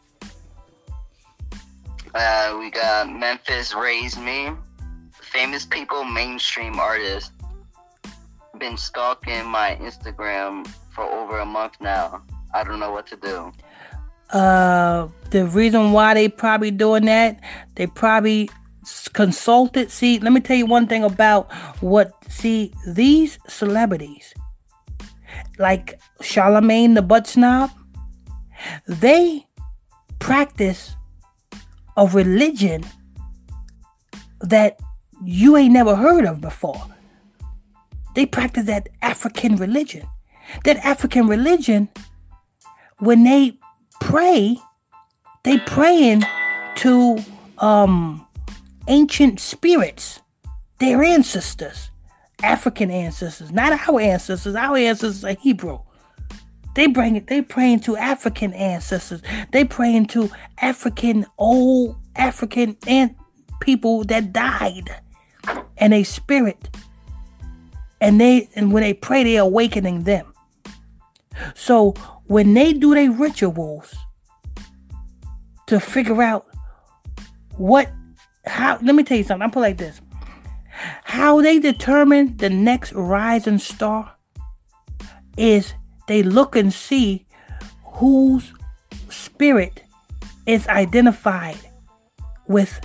[2.14, 4.52] Uh we got Memphis Raised Me.
[5.20, 7.30] Famous people, mainstream artists.
[8.58, 12.22] Been stalking my Instagram for over a month now.
[12.54, 13.52] I don't know what to do.
[14.32, 17.40] Uh, the reason why they probably doing that,
[17.74, 18.50] they probably
[19.12, 19.90] consulted.
[19.90, 22.12] See, let me tell you one thing about what.
[22.28, 24.32] See, these celebrities,
[25.58, 27.70] like Charlemagne the butt snob,
[28.86, 29.46] they
[30.18, 30.94] practice
[31.96, 32.84] a religion
[34.40, 34.78] that
[35.24, 36.82] you ain't never heard of before.
[38.14, 40.06] They practice that African religion.
[40.64, 41.88] That African religion,
[42.98, 43.59] when they
[44.00, 44.56] pray,
[45.44, 46.24] they praying
[46.76, 47.18] to
[47.58, 48.26] um
[48.88, 50.20] ancient spirits,
[50.78, 51.90] their ancestors,
[52.42, 54.54] African ancestors, not our ancestors.
[54.54, 55.80] Our ancestors are Hebrew.
[56.74, 57.26] They bring it.
[57.26, 59.22] They praying to African ancestors.
[59.52, 63.14] They praying to African old African and
[63.60, 64.90] people that died,
[65.76, 66.68] and a spirit.
[68.00, 70.32] And they and when they pray, they awakening them.
[71.54, 71.94] So
[72.30, 73.92] when they do their rituals
[75.66, 76.46] to figure out
[77.56, 77.90] what
[78.46, 79.42] how let me tell you something.
[79.42, 80.00] I'm put like this.
[81.02, 84.14] How they determine the next rising star
[85.36, 85.74] is
[86.06, 87.26] they look and see
[87.84, 88.52] whose
[89.08, 89.82] spirit
[90.46, 91.58] is identified
[92.46, 92.78] with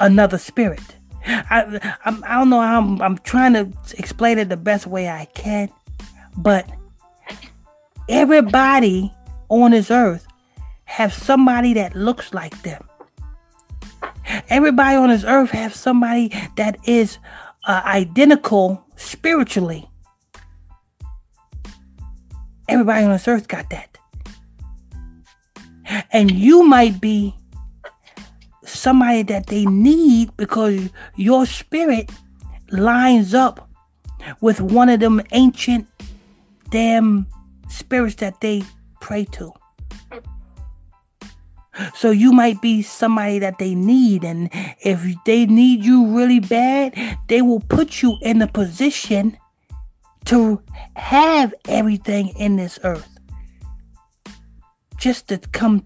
[0.00, 0.96] another spirit.
[1.26, 5.08] I, I'm, I don't know how I'm, I'm trying to explain it the best way
[5.08, 5.70] I can,
[6.36, 6.68] but
[8.08, 9.12] everybody
[9.48, 10.26] on this earth
[10.84, 12.86] have somebody that looks like them.
[14.48, 17.18] Everybody on this earth have somebody that is
[17.66, 19.88] uh, identical spiritually.
[22.68, 23.98] Everybody on this earth got that.
[26.12, 27.34] And you might be
[28.64, 32.10] somebody that they need because your spirit
[32.70, 33.68] lines up
[34.40, 35.86] with one of them ancient
[36.70, 37.26] damn
[37.68, 38.62] spirits that they
[39.00, 39.52] pray to.
[41.96, 44.48] So you might be somebody that they need, and
[44.80, 46.94] if they need you really bad,
[47.28, 49.36] they will put you in a position
[50.26, 50.62] to
[50.96, 53.18] have everything in this earth
[54.98, 55.84] just to come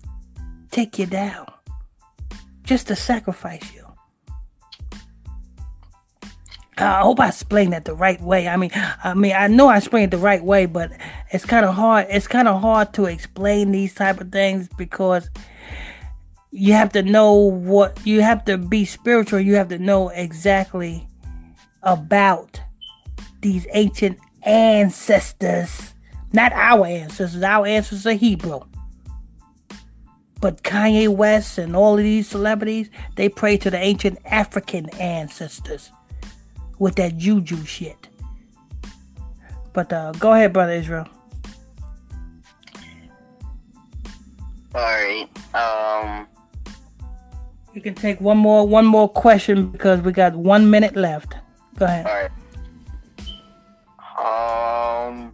[0.70, 1.46] take you down,
[2.62, 3.77] just to sacrifice you.
[6.80, 8.46] Uh, I hope I explained that the right way.
[8.46, 8.70] I mean,
[9.02, 10.92] I mean, I know I explained it the right way, but
[11.32, 12.06] it's kind of hard.
[12.08, 15.28] It's kind of hard to explain these type of things because
[16.52, 19.40] you have to know what you have to be spiritual.
[19.40, 21.08] You have to know exactly
[21.82, 22.60] about
[23.40, 25.94] these ancient ancestors,
[26.32, 27.42] not our ancestors.
[27.42, 28.60] Our ancestors are Hebrew.
[30.40, 35.90] But Kanye West and all of these celebrities, they pray to the ancient African ancestors
[36.78, 38.08] with that juju shit.
[39.72, 41.06] But uh, go ahead, brother Israel.
[44.74, 45.28] All right.
[45.54, 46.26] Um.
[47.74, 51.36] You can take one more one more question because we got one minute left.
[51.76, 52.06] Go ahead.
[52.06, 52.30] All right.
[54.18, 55.32] Um.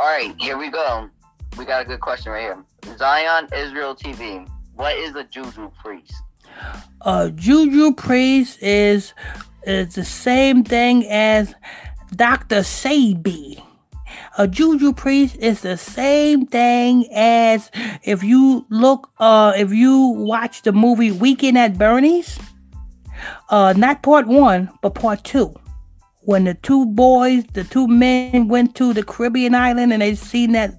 [0.00, 1.10] All right, here we go.
[1.58, 2.96] We got a good question right here.
[2.96, 4.48] Zion Israel TV.
[4.76, 6.14] What is a juju priest?
[7.00, 9.12] A juju priest is
[9.64, 11.56] is the same thing as
[12.14, 12.60] Dr.
[12.60, 13.60] Sebi.
[14.38, 17.72] A juju priest is the same thing as
[18.04, 22.38] if you look uh if you watch the movie Weekend at Bernie's,
[23.50, 25.56] uh not part one, but part two
[26.28, 30.52] when the two boys, the two men went to the Caribbean island and they seen
[30.52, 30.74] that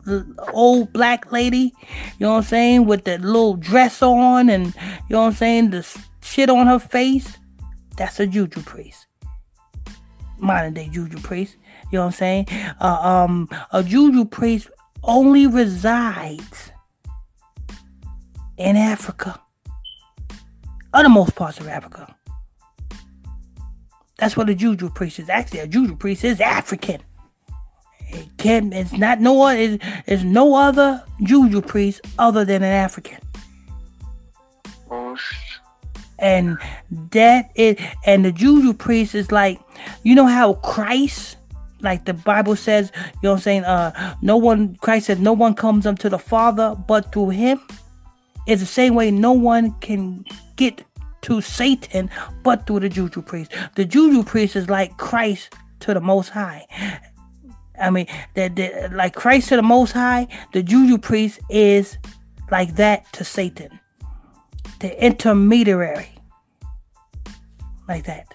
[0.54, 1.74] old black lady,
[2.20, 5.34] you know what I'm saying, with that little dress on and, you know what I'm
[5.34, 5.84] saying, the
[6.22, 7.40] shit on her face,
[7.98, 9.08] that's a juju priest.
[10.38, 11.56] Modern day juju priest.
[11.92, 12.48] You know what I'm saying?
[12.80, 14.70] Uh, um, a juju priest
[15.04, 16.72] only resides
[18.58, 19.42] in Africa,
[20.94, 22.16] othermost parts of Africa.
[24.20, 25.30] That's what a juju priest is.
[25.30, 27.02] Actually, a juju priest is African.
[28.10, 28.74] It can.
[28.74, 29.34] It's not no.
[29.34, 33.20] one It's, it's no other juju priest other than an African.
[34.92, 35.18] Oh,
[36.18, 36.58] and
[37.12, 39.60] that is and the juju priest is like
[40.04, 41.38] you know how christ
[41.82, 45.32] like the bible says you know what i'm saying uh no one christ says no
[45.32, 47.60] one comes unto the father but through him
[48.48, 50.84] it's the same way no one can get
[51.22, 52.10] to satan
[52.44, 56.66] but through the juju priest the juju priest is like christ to the most high
[57.82, 61.98] i mean that like christ to the most high the juju priest is
[62.52, 63.80] like that to satan
[64.80, 66.10] the intermediary,
[67.88, 68.34] like that.